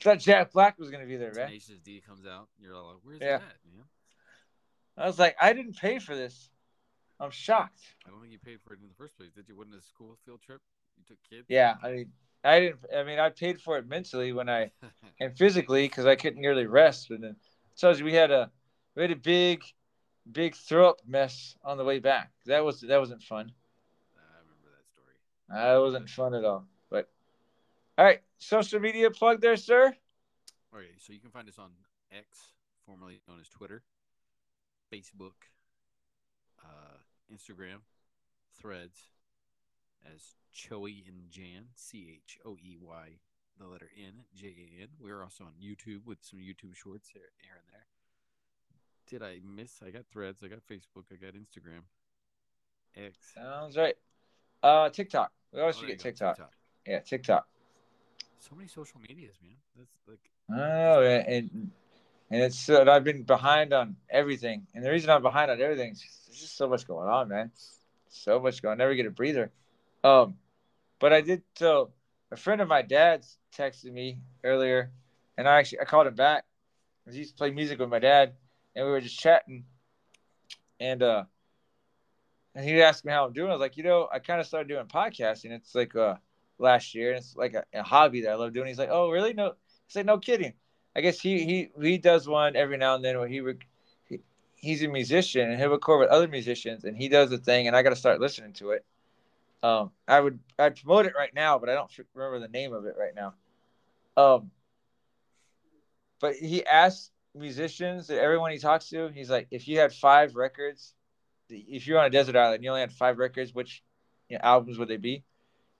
thought 0.00 0.18
Jack 0.18 0.52
Black 0.52 0.78
was 0.78 0.90
gonna 0.90 1.06
be 1.06 1.16
there, 1.16 1.32
man. 1.34 1.46
Tenacious 1.48 1.78
D 1.80 2.00
comes 2.00 2.26
out. 2.26 2.48
and 2.56 2.66
You're 2.66 2.74
all 2.74 2.88
like, 2.94 2.98
"Where's 3.04 3.20
Yeah. 3.20 3.38
that, 3.38 3.56
man?" 3.64 3.84
I 4.96 5.06
was 5.06 5.18
like, 5.18 5.36
I 5.40 5.52
didn't 5.52 5.76
pay 5.76 5.98
for 5.98 6.14
this. 6.14 6.50
I'm 7.18 7.30
shocked. 7.30 7.80
I 8.06 8.10
don't 8.10 8.20
think 8.20 8.32
you 8.32 8.38
paid 8.38 8.60
for 8.60 8.74
it 8.74 8.80
in 8.82 8.88
the 8.88 8.94
first 8.94 9.16
place. 9.16 9.30
Did 9.34 9.48
you? 9.48 9.56
Wasn't 9.56 9.76
a 9.76 9.80
school 9.80 10.18
field 10.24 10.40
trip? 10.44 10.60
You 10.98 11.04
took 11.06 11.18
kids. 11.28 11.46
Yeah, 11.48 11.74
I 11.82 11.92
mean, 11.92 12.12
I 12.44 12.60
didn't. 12.60 12.80
I 12.94 13.04
mean, 13.04 13.18
I 13.18 13.30
paid 13.30 13.60
for 13.60 13.78
it 13.78 13.86
mentally 13.86 14.32
when 14.32 14.48
I 14.48 14.70
and 15.20 15.36
physically 15.36 15.86
because 15.86 16.04
I 16.06 16.16
couldn't 16.16 16.42
really 16.42 16.66
rest. 16.66 17.10
And 17.10 17.22
then 17.22 17.36
you 17.80 18.04
we 18.04 18.12
had 18.12 18.30
a 18.30 18.50
we 18.96 19.02
had 19.02 19.12
a 19.12 19.16
big, 19.16 19.62
big 20.30 20.56
throw 20.56 20.90
up 20.90 21.00
mess 21.06 21.56
on 21.64 21.78
the 21.78 21.84
way 21.84 22.00
back. 22.00 22.32
That 22.46 22.64
was 22.64 22.80
that 22.80 22.98
wasn't 22.98 23.22
fun. 23.22 23.52
I 24.16 24.40
remember 24.40 24.68
that 24.76 24.88
story. 24.90 25.14
That 25.48 25.80
wasn't 25.80 26.10
fun 26.10 26.34
at 26.34 26.44
all. 26.44 26.66
But 26.90 27.08
all 27.96 28.04
right, 28.04 28.20
social 28.38 28.80
media 28.80 29.10
plug 29.10 29.40
there, 29.40 29.56
sir. 29.56 29.94
Oh, 30.74 30.78
okay, 30.78 30.88
so 30.98 31.12
you 31.12 31.20
can 31.20 31.30
find 31.30 31.48
us 31.48 31.58
on 31.58 31.70
X, 32.10 32.26
formerly 32.86 33.20
known 33.28 33.38
as 33.40 33.48
Twitter, 33.48 33.82
Facebook, 34.92 35.48
uh, 36.62 36.98
Instagram, 37.32 37.78
Threads, 38.60 38.98
as 40.12 40.34
Choey 40.54 41.06
and 41.08 41.30
Jan, 41.30 41.66
C 41.74 42.20
H 42.24 42.38
O 42.44 42.56
E 42.62 42.76
Y, 42.80 43.08
the 43.58 43.66
letter 43.66 43.88
N, 43.96 44.24
J 44.34 44.48
A 44.48 44.82
N. 44.82 44.88
We're 45.00 45.22
also 45.22 45.44
on 45.44 45.52
YouTube 45.62 46.04
with 46.04 46.18
some 46.20 46.40
YouTube 46.40 46.74
shorts 46.76 47.08
here, 47.08 47.30
here 47.40 47.54
and 47.56 47.72
there. 47.72 47.86
Did 49.08 49.22
I 49.22 49.40
miss? 49.44 49.80
I 49.84 49.90
got 49.90 50.04
Threads, 50.12 50.42
I 50.44 50.48
got 50.48 50.60
Facebook, 50.70 51.04
I 51.10 51.16
got 51.16 51.34
Instagram, 51.34 51.82
X. 52.96 53.16
Sounds 53.34 53.76
right. 53.76 53.94
Uh, 54.62 54.90
TikTok. 54.90 55.32
We 55.52 55.60
always 55.60 55.76
Oh, 55.78 55.82
you 55.82 55.88
go, 55.88 56.02
TikTok. 56.02 56.38
Yeah, 56.86 57.00
TikTok. 57.00 57.46
So 58.38 58.54
many 58.56 58.68
social 58.68 59.00
medias, 59.00 59.36
man. 59.42 59.56
That's 59.76 59.92
like 60.06 60.30
Oh, 60.50 61.02
and 61.02 61.70
and 62.32 62.42
it's 62.42 62.68
uh, 62.68 62.84
I've 62.88 63.04
been 63.04 63.22
behind 63.22 63.72
on 63.72 63.96
everything, 64.10 64.66
and 64.74 64.84
the 64.84 64.90
reason 64.90 65.10
I'm 65.10 65.22
behind 65.22 65.50
on 65.50 65.60
everything 65.60 65.92
is 65.92 66.02
there's 66.26 66.40
just 66.40 66.56
so 66.56 66.68
much 66.68 66.86
going 66.86 67.08
on, 67.08 67.28
man. 67.28 67.52
So 68.08 68.40
much 68.40 68.60
going. 68.60 68.72
I 68.72 68.76
never 68.78 68.94
get 68.96 69.06
a 69.06 69.10
breather. 69.10 69.52
Um, 70.02 70.34
but 70.98 71.12
I 71.12 71.20
did. 71.20 71.42
So 71.56 71.92
a 72.32 72.36
friend 72.36 72.60
of 72.60 72.66
my 72.66 72.82
dad's 72.82 73.38
texted 73.56 73.92
me 73.92 74.18
earlier, 74.42 74.90
and 75.38 75.46
I 75.46 75.60
actually 75.60 75.80
I 75.80 75.84
called 75.84 76.08
him 76.08 76.16
back 76.16 76.44
he 77.10 77.18
used 77.18 77.30
to 77.30 77.36
play 77.36 77.50
music 77.50 77.78
with 77.78 77.88
my 77.88 77.98
dad, 77.98 78.34
and 78.74 78.86
we 78.86 78.92
were 78.92 79.00
just 79.00 79.18
chatting, 79.18 79.64
and 80.78 81.02
uh, 81.02 81.24
and 82.54 82.64
he 82.64 82.80
asked 82.82 83.04
me 83.04 83.12
how 83.12 83.26
I'm 83.26 83.32
doing. 83.32 83.50
I 83.50 83.52
was 83.54 83.60
like, 83.60 83.76
you 83.76 83.82
know, 83.82 84.08
I 84.12 84.18
kind 84.18 84.40
of 84.40 84.46
started 84.46 84.68
doing 84.68 84.86
podcasting. 84.86 85.50
It's 85.50 85.74
like 85.74 85.96
uh 85.96 86.16
last 86.58 86.94
year, 86.94 87.10
and 87.10 87.18
it's 87.18 87.34
like 87.36 87.54
a, 87.54 87.64
a 87.74 87.82
hobby 87.82 88.22
that 88.22 88.30
I 88.30 88.34
love 88.34 88.52
doing. 88.52 88.68
He's 88.68 88.78
like, 88.78 88.90
oh, 88.90 89.10
really? 89.10 89.32
No, 89.32 89.54
he's 89.86 89.96
like, 89.96 90.06
no 90.06 90.18
kidding. 90.18 90.52
I 90.94 91.00
guess 91.00 91.18
he 91.20 91.44
he 91.44 91.70
he 91.80 91.98
does 91.98 92.28
one 92.28 92.56
every 92.56 92.76
now 92.76 92.94
and 92.94 93.04
then 93.04 93.18
where 93.18 93.28
he, 93.28 93.42
he 94.08 94.20
he's 94.56 94.82
a 94.82 94.88
musician 94.88 95.50
and 95.50 95.58
he'll 95.58 95.70
record 95.70 96.00
with 96.00 96.10
other 96.10 96.28
musicians 96.28 96.84
and 96.84 96.96
he 96.96 97.08
does 97.08 97.32
a 97.32 97.38
thing 97.38 97.66
and 97.66 97.76
I 97.76 97.82
got 97.82 97.90
to 97.90 97.96
start 97.96 98.20
listening 98.20 98.52
to 98.54 98.70
it. 98.72 98.84
Um, 99.62 99.90
I 100.06 100.20
would 100.20 100.38
I'd 100.58 100.76
promote 100.76 101.06
it 101.06 101.14
right 101.16 101.32
now, 101.34 101.58
but 101.58 101.68
I 101.68 101.74
don't 101.74 101.90
remember 102.14 102.40
the 102.40 102.52
name 102.52 102.72
of 102.72 102.84
it 102.84 102.96
right 102.98 103.14
now. 103.14 103.34
Um, 104.16 104.50
but 106.20 106.34
he 106.34 106.64
asks 106.64 107.10
musicians 107.34 108.08
that 108.08 108.20
everyone 108.20 108.52
he 108.52 108.58
talks 108.58 108.88
to, 108.90 109.08
he's 109.08 109.30
like, 109.30 109.48
if 109.50 109.66
you 109.66 109.78
had 109.78 109.92
five 109.92 110.36
records, 110.36 110.94
if 111.48 111.86
you're 111.86 111.98
on 111.98 112.06
a 112.06 112.10
desert 112.10 112.36
island, 112.36 112.62
you 112.62 112.70
only 112.70 112.80
had 112.80 112.92
five 112.92 113.18
records, 113.18 113.54
which 113.54 113.82
you 114.28 114.36
know, 114.36 114.40
albums 114.42 114.78
would 114.78 114.88
they 114.88 114.96
be? 114.96 115.24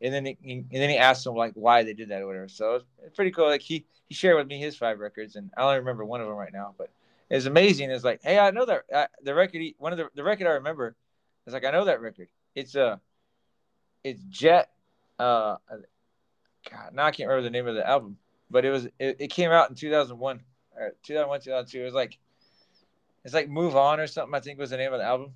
And 0.03 0.13
then 0.13 0.27
he, 0.27 0.37
and 0.43 0.67
then 0.71 0.91
he 0.91 0.97
asked 0.97 1.27
him 1.27 1.35
like 1.35 1.53
why 1.55 1.85
they 1.85 1.95
did 1.95 2.09
that 2.09 2.23
or 2.23 2.27
whatever. 2.27 2.49
So 2.49 2.81
it's 3.05 3.15
pretty 3.15 3.31
cool. 3.31 3.47
Like 3.47 3.63
he 3.63 3.87
he 4.09 4.15
shared 4.15 4.37
with 4.37 4.49
me 4.49 4.59
his 4.59 4.77
five 4.77 4.99
records, 4.99 5.37
and 5.37 5.51
I 5.57 5.63
only 5.63 5.79
remember 5.79 6.05
one 6.05 6.21
of 6.21 6.27
them 6.27 6.37
right 6.37 6.53
now. 6.53 6.75
But 6.77 6.91
it's 7.31 7.47
amazing. 7.47 7.91
It's 7.91 8.05
like, 8.05 8.21
hey, 8.23 8.39
I 8.39 8.51
know 8.51 8.67
that 8.67 8.83
uh, 8.93 9.07
the 9.23 9.35
record. 9.35 9.61
He, 9.61 9.75
one 9.79 9.93
of 9.93 9.99
the 9.99 10.09
the 10.15 10.25
record 10.25 10.47
I 10.47 10.53
remember. 10.53 10.97
It's 11.47 11.55
like 11.55 11.65
I 11.65 11.71
know 11.71 11.85
that 11.85 12.01
record. 12.01 12.29
It's 12.55 12.75
a, 12.75 12.85
uh, 12.85 12.97
it's 14.05 14.23
Jet. 14.29 14.71
Uh, 15.19 15.57
God, 16.71 16.95
now 16.95 17.07
I 17.07 17.11
can't 17.11 17.29
remember 17.29 17.45
the 17.45 17.51
name 17.51 17.67
of 17.67 17.75
the 17.75 17.89
album, 17.89 18.19
but 18.51 18.65
it 18.65 18.71
was 18.71 18.87
it, 18.99 19.17
it 19.19 19.31
came 19.31 19.51
out 19.51 19.71
in 19.71 19.77
2001 19.77 20.41
or 20.77 20.95
2001 21.03 21.41
2002. 21.41 21.81
It 21.81 21.85
was 21.85 21.95
like, 21.95 22.19
it's 23.25 23.35
like 23.35 23.49
Move 23.49 23.77
On 23.77 24.01
or 24.01 24.07
something. 24.07 24.35
I 24.35 24.41
think 24.41 24.59
was 24.59 24.71
the 24.71 24.77
name 24.77 24.93
of 24.93 24.99
the 24.99 25.07
album. 25.07 25.33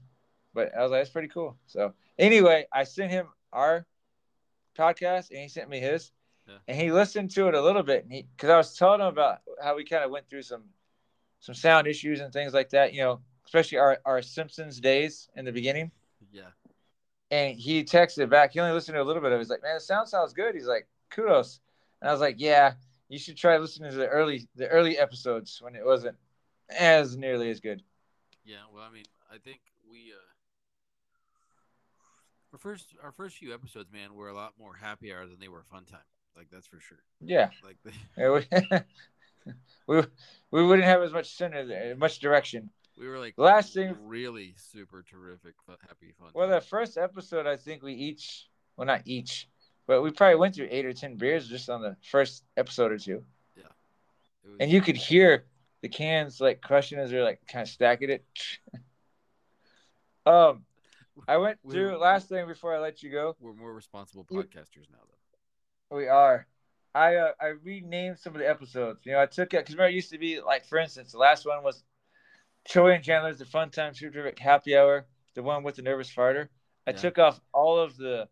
But 0.55 0.77
I 0.77 0.83
was 0.83 0.91
like, 0.91 1.01
that's 1.01 1.11
pretty 1.11 1.29
cool. 1.29 1.57
So 1.67 1.93
anyway, 2.19 2.67
I 2.73 2.85
sent 2.85 3.11
him 3.11 3.27
our 3.53 3.87
podcast 4.77 5.31
and 5.31 5.41
he 5.41 5.49
sent 5.49 5.69
me 5.69 5.81
his 5.81 6.13
yeah. 6.47 6.57
and 6.69 6.81
he 6.81 6.93
listened 6.93 7.31
to 7.31 7.49
it 7.49 7.55
a 7.55 7.63
little 7.63 7.83
bit 7.83 8.05
and 8.05 8.13
he 8.13 8.27
because 8.37 8.51
i 8.51 8.57
was 8.57 8.77
telling 8.77 9.01
him 9.01 9.07
about 9.07 9.39
how 9.63 9.77
we 9.77 9.85
kind 9.85 10.05
of 10.05 10.11
went 10.11 10.29
through 10.29 10.43
some 10.43 10.65
some 11.41 11.55
sound 11.55 11.87
issues 11.87 12.21
and 12.21 12.33
things 12.33 12.55
like 12.55 12.71
that 12.71 12.93
you 12.93 13.01
know 13.01 13.21
especially 13.47 13.79
our, 13.79 13.99
our 14.05 14.21
simpsons 14.21 14.81
days 14.81 15.29
in 15.37 15.45
the 15.45 15.53
beginning. 15.53 15.91
Yeah. 16.33 16.51
And 17.31 17.57
he 17.57 17.85
texted 17.85 18.29
back. 18.29 18.53
He 18.53 18.61
only 18.61 18.73
listened 18.73 18.97
to 18.97 19.03
a 19.03 19.05
little 19.05 19.23
bit 19.23 19.33
of 19.33 19.37
it. 19.37 19.43
He's 19.43 19.51
like 19.51 19.63
man 19.63 19.77
the 19.77 19.81
sound 19.81 20.09
sounds 20.09 20.33
good. 20.33 20.55
He's 20.55 20.67
like 20.67 20.87
kudos. 21.11 21.61
And 22.01 22.09
i 22.11 22.13
was 22.13 22.21
like 22.21 22.37
yeah 22.39 22.75
you 23.09 23.19
should 23.19 23.37
try 23.37 23.57
listening 23.57 23.91
to 23.91 23.97
the 23.97 24.09
early 24.09 24.49
the 24.57 24.69
early 24.69 24.99
episodes 24.99 25.61
when 25.63 25.75
it 25.75 25.85
wasn't 25.85 26.17
as 26.69 27.17
nearly 27.17 27.51
as 27.51 27.61
good. 27.61 27.83
Yeah 28.45 28.57
well 28.73 28.85
i 28.85 28.93
mean 28.93 29.05
i 29.33 29.39
think 29.39 29.61
we 29.91 30.13
uh 30.13 30.36
our 32.57 32.59
first 32.59 32.95
our 33.03 33.13
first 33.13 33.37
few 33.37 33.53
episodes, 33.53 33.93
man, 33.93 34.15
were 34.15 34.31
a 34.31 34.35
lot 34.35 34.55
more 34.59 34.75
happy 34.75 35.13
hour 35.13 35.27
than 35.27 35.39
they 35.39 35.49
were 35.49 35.63
fun 35.71 35.85
time. 35.85 36.01
Like 36.35 36.47
that's 36.51 36.67
for 36.67 36.81
sure. 36.81 37.03
Yeah. 37.21 37.51
Like 37.63 37.77
yeah, 38.17 38.31
we, 39.87 39.97
we 40.01 40.03
we 40.51 40.67
wouldn't 40.67 40.89
have 40.89 41.03
as 41.03 41.13
much 41.13 41.37
center, 41.37 41.95
much 41.99 42.19
direction. 42.19 42.71
We 42.99 43.09
were 43.09 43.19
like 43.19 43.37
the 43.37 43.43
last 43.43 43.75
thing 43.75 43.95
really 44.03 44.55
super 44.57 45.03
terrific, 45.03 45.55
happy 45.87 46.15
fun. 46.19 46.31
Well, 46.33 46.49
the 46.49 46.63
first 46.63 46.97
episode, 46.97 47.47
I 47.47 47.57
think 47.57 47.83
we 47.83 47.93
each, 47.93 48.49
well, 48.79 48.87
not 48.87 49.03
each, 49.05 49.51
but 49.87 50.01
we 50.01 50.11
probably 50.11 50.37
went 50.37 50.55
through 50.55 50.69
eight 50.71 50.87
or 50.87 50.95
ten 50.95 51.17
beers 51.17 51.49
just 51.49 51.69
on 51.69 51.83
the 51.83 51.95
first 52.11 52.43
episode 52.57 52.91
or 52.91 52.99
two. 52.99 53.23
Yeah. 53.55 53.65
Was, 54.45 54.55
and 54.61 54.71
you 54.71 54.81
could 54.81 54.97
hear 54.97 55.45
the 55.83 55.91
cans 55.91 56.41
like 56.41 56.63
crushing 56.63 56.99
as 56.99 57.11
they're 57.11 57.23
like 57.23 57.41
kind 57.47 57.65
of 57.65 57.69
stacking 57.69 58.09
it. 58.09 58.25
um, 60.27 60.65
I 61.29 61.37
went 61.39 61.59
through 61.69 61.93
we're, 61.93 61.99
last 61.99 62.29
thing 62.29 62.47
before 62.47 62.75
I 62.75 62.79
let 62.79 63.03
you 63.03 63.11
go. 63.11 63.37
We're 63.41 63.55
more 63.55 63.73
responsible 63.73 64.25
podcasters 64.25 64.91
now, 64.91 64.99
though. 65.91 65.97
We 65.97 66.09
are. 66.09 66.47
I 66.95 67.17
uh, 67.17 67.33
I 67.41 67.47
renamed 67.63 68.19
some 68.19 68.35
of 68.35 68.41
the 68.41 68.49
episodes. 68.49 69.05
You 69.05 69.13
know, 69.13 69.21
I 69.21 69.27
took 69.27 69.53
it 69.55 69.59
because 69.59 69.75
remember 69.75 69.91
it 69.91 69.95
used 69.95 70.11
to 70.11 70.19
be 70.19 70.41
like, 70.41 70.67
for 70.67 70.79
instance, 70.79 71.13
the 71.13 71.19
last 71.19 71.47
one 71.47 71.63
was 71.63 71.85
Choey 72.69 72.95
and 72.95 73.05
Chandler's 73.05 73.39
the 73.39 73.45
Fun 73.45 73.71
Time 73.71 73.95
Super 73.95 74.33
Happy 74.39 74.77
Hour, 74.77 75.07
the 75.35 75.43
one 75.43 75.63
with 75.63 75.77
the 75.77 75.83
nervous 75.83 76.11
farter. 76.11 76.49
I 76.87 76.93
yeah. 76.93 76.97
took 76.97 77.19
off 77.19 77.41
all 77.53 77.79
of 77.79 77.97
the 77.97 78.29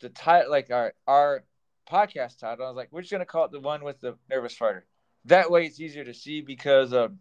the 0.00 0.08
title, 0.08 0.50
like 0.50 0.70
our 0.70 0.92
our 1.06 1.44
podcast 1.90 2.38
title. 2.38 2.66
I 2.66 2.68
was 2.68 2.76
like, 2.76 2.88
we're 2.90 3.02
just 3.02 3.12
gonna 3.12 3.24
call 3.24 3.44
it 3.44 3.52
the 3.52 3.60
one 3.60 3.84
with 3.84 4.00
the 4.00 4.16
nervous 4.28 4.56
farter. 4.56 4.82
That 5.26 5.50
way, 5.50 5.66
it's 5.66 5.80
easier 5.80 6.04
to 6.04 6.14
see 6.14 6.40
because 6.40 6.92
um, 6.92 7.20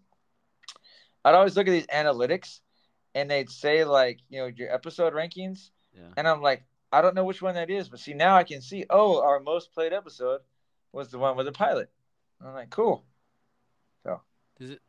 I'd 1.23 1.35
always 1.35 1.55
look 1.55 1.67
at 1.67 1.71
these 1.71 1.87
analytics 1.87 2.59
and 3.15 3.31
they'd 3.31 3.49
say 3.49 3.83
like 3.83 4.19
you 4.29 4.39
know 4.39 4.45
your 4.45 4.71
episode 4.71 5.13
rankings. 5.13 5.71
Yeah. 5.95 6.09
and 6.17 6.27
i'm 6.27 6.41
like 6.41 6.65
i 6.91 7.01
don't 7.01 7.15
know 7.15 7.23
which 7.23 7.41
one 7.41 7.55
that 7.55 7.69
is 7.69 7.87
but 7.87 8.01
see 8.01 8.13
now 8.13 8.35
i 8.35 8.43
can 8.43 8.61
see 8.61 8.85
oh 8.89 9.21
our 9.21 9.39
most 9.39 9.73
played 9.73 9.93
episode 9.93 10.41
was 10.91 11.09
the 11.09 11.17
one 11.17 11.35
with 11.35 11.45
the 11.45 11.51
pilot. 11.51 11.89
I'm 12.45 12.53
like 12.53 12.69
cool. 12.69 13.05
So 14.03 14.21
is 14.59 14.71
it 14.71 14.81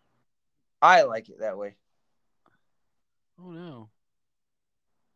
i 0.83 1.03
like 1.03 1.29
it 1.29 1.41
that 1.41 1.57
way. 1.57 1.77
Oh 3.41 3.51
no. 3.51 3.89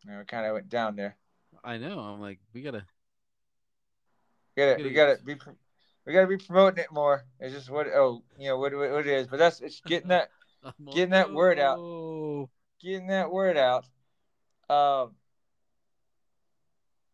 It 0.07 0.29
kind 0.29 0.47
of 0.47 0.55
went 0.55 0.69
down 0.69 0.97
there. 0.97 1.17
I 1.63 1.77
know. 1.79 1.99
I'm 1.99 2.21
like 2.21 2.39
we 2.55 2.63
gotta 2.63 2.85
we 4.57 4.63
gotta 4.63 4.83
we 4.83 4.91
gotta 4.91 5.19
be 5.25 5.37
we 6.07 6.13
gotta 6.13 6.27
be 6.27 6.39
promoting 6.39 6.85
it 6.85 6.93
more. 6.93 7.25
It's 7.39 7.55
just 7.55 7.71
what 7.71 7.87
oh 7.89 8.23
you 8.39 8.49
know 8.49 8.59
what, 8.59 8.75
what 8.75 9.07
it 9.07 9.07
is. 9.07 9.27
But 9.27 9.39
that's 9.39 9.61
it's 9.61 9.81
getting 9.81 10.09
that 10.09 10.31
getting 10.93 11.11
that 11.11 11.33
word 11.33 11.59
out 11.59 11.79
oh. 11.79 12.49
Getting 12.81 13.09
that 13.09 13.31
word 13.31 13.57
out. 13.57 13.87
Um, 14.69 15.13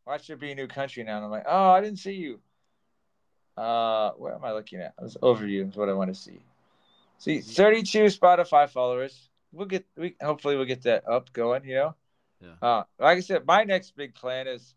watch 0.06 0.26
there 0.26 0.36
be 0.36 0.52
a 0.52 0.54
new 0.54 0.68
country 0.68 1.02
now. 1.04 1.16
And 1.16 1.24
I'm 1.24 1.30
like, 1.30 1.46
oh, 1.46 1.70
I 1.70 1.80
didn't 1.80 1.98
see 1.98 2.12
you. 2.12 2.40
Uh, 3.56 4.10
what 4.12 4.34
am 4.34 4.44
I 4.44 4.52
looking 4.52 4.80
at? 4.80 4.94
This 5.00 5.16
overview 5.22 5.68
is 5.68 5.76
what 5.76 5.88
I 5.88 5.94
want 5.94 6.14
to 6.14 6.14
see. 6.14 6.40
See, 7.18 7.40
32 7.40 8.04
Spotify 8.06 8.68
followers. 8.68 9.30
We'll 9.52 9.66
get 9.66 9.86
we 9.96 10.14
hopefully 10.20 10.56
we'll 10.56 10.66
get 10.66 10.82
that 10.82 11.08
up 11.08 11.32
going. 11.32 11.64
You 11.64 11.74
know. 11.74 11.94
Yeah. 12.42 12.54
Uh, 12.60 12.82
like 12.98 13.16
I 13.16 13.20
said, 13.20 13.46
my 13.46 13.64
next 13.64 13.96
big 13.96 14.14
plan 14.14 14.46
is, 14.46 14.74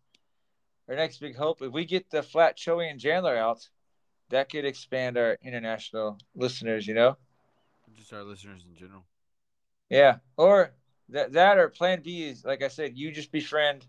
our 0.88 0.96
next 0.96 1.18
big 1.18 1.36
hope, 1.36 1.60
if 1.60 1.70
we 1.70 1.84
get 1.84 2.08
the 2.08 2.22
Flat 2.22 2.56
Choey 2.56 2.90
and 2.90 2.98
Chandler 2.98 3.36
out, 3.36 3.68
that 4.30 4.50
could 4.50 4.64
expand 4.64 5.18
our 5.18 5.36
international 5.42 6.16
listeners. 6.34 6.86
You 6.86 6.94
know. 6.94 7.16
Just 7.94 8.12
our 8.14 8.22
listeners 8.22 8.64
in 8.66 8.74
general. 8.74 9.04
Yeah, 9.90 10.18
or 10.38 10.72
that 11.10 11.32
that 11.32 11.58
or 11.58 11.68
Plan 11.68 12.00
B 12.02 12.24
is 12.28 12.44
like 12.44 12.62
I 12.62 12.68
said, 12.68 12.96
you 12.96 13.10
just 13.12 13.30
befriend 13.32 13.86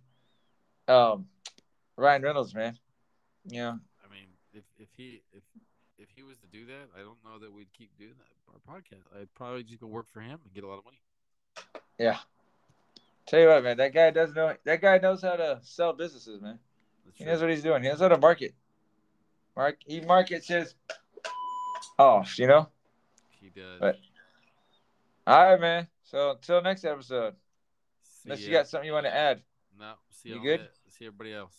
um 0.88 1.28
Ryan 1.98 2.22
Reynolds, 2.24 2.54
man. 2.56 2.78
Yeah. 3.46 3.70
I 4.04 4.12
mean, 4.14 4.28
if 4.54 4.64
if 4.78 4.88
he 4.96 5.22
if 5.34 5.44
if 5.98 6.10
he 6.16 6.24
was 6.24 6.38
to 6.40 6.48
do 6.48 6.66
that, 6.68 6.90
I 6.96 7.00
don't 7.00 7.18
know 7.24 7.40
that 7.40 7.52
we'd 7.52 7.72
keep 7.78 7.90
doing 7.98 8.14
that 8.18 8.28
our 8.54 8.76
podcast. 8.76 9.04
I'd 9.20 9.34
probably 9.36 9.64
just 9.64 9.80
go 9.80 9.88
work 9.88 10.08
for 10.12 10.20
him 10.22 10.40
and 10.44 10.54
get 10.54 10.64
a 10.64 10.68
lot 10.68 10.80
of 10.80 10.86
money. 10.86 10.98
Yeah. 11.98 12.18
Tell 13.28 13.40
you 13.40 13.48
what, 13.48 13.64
man, 13.64 13.78
that 13.78 13.94
guy 13.94 14.10
does 14.12 14.34
know. 14.36 14.56
That 14.66 14.82
guy 14.82 14.98
knows 14.98 15.22
how 15.22 15.36
to 15.36 15.60
sell 15.62 15.94
businesses, 15.94 16.42
man. 16.42 16.60
That's 17.06 17.18
He 17.18 17.24
true. 17.24 17.32
knows 17.32 17.42
what 17.42 17.50
he's 17.52 17.64
doing. 17.64 17.84
He 17.84 17.90
knows 17.90 18.00
how 18.00 18.08
to 18.10 18.18
market. 18.18 18.54
Mark, 19.56 19.78
he 19.86 20.02
markets 20.02 20.48
his 20.48 20.74
off. 22.00 22.38
You 22.40 22.48
know. 22.48 22.68
He 23.40 23.50
does. 23.50 23.80
But- 23.80 24.00
All 25.28 25.52
right, 25.52 25.62
man. 25.62 25.88
So 26.12 26.32
until 26.32 26.62
next 26.62 26.84
episode, 26.84 27.36
See 28.04 28.24
unless 28.26 28.42
you 28.42 28.52
got 28.52 28.68
something 28.68 28.86
you 28.86 28.92
want 28.92 29.06
to 29.06 29.16
add. 29.16 29.42
No, 29.80 29.94
see 30.10 30.28
You 30.28 30.42
good? 30.42 30.68
See 30.90 31.06
everybody 31.06 31.34
else. 31.34 31.56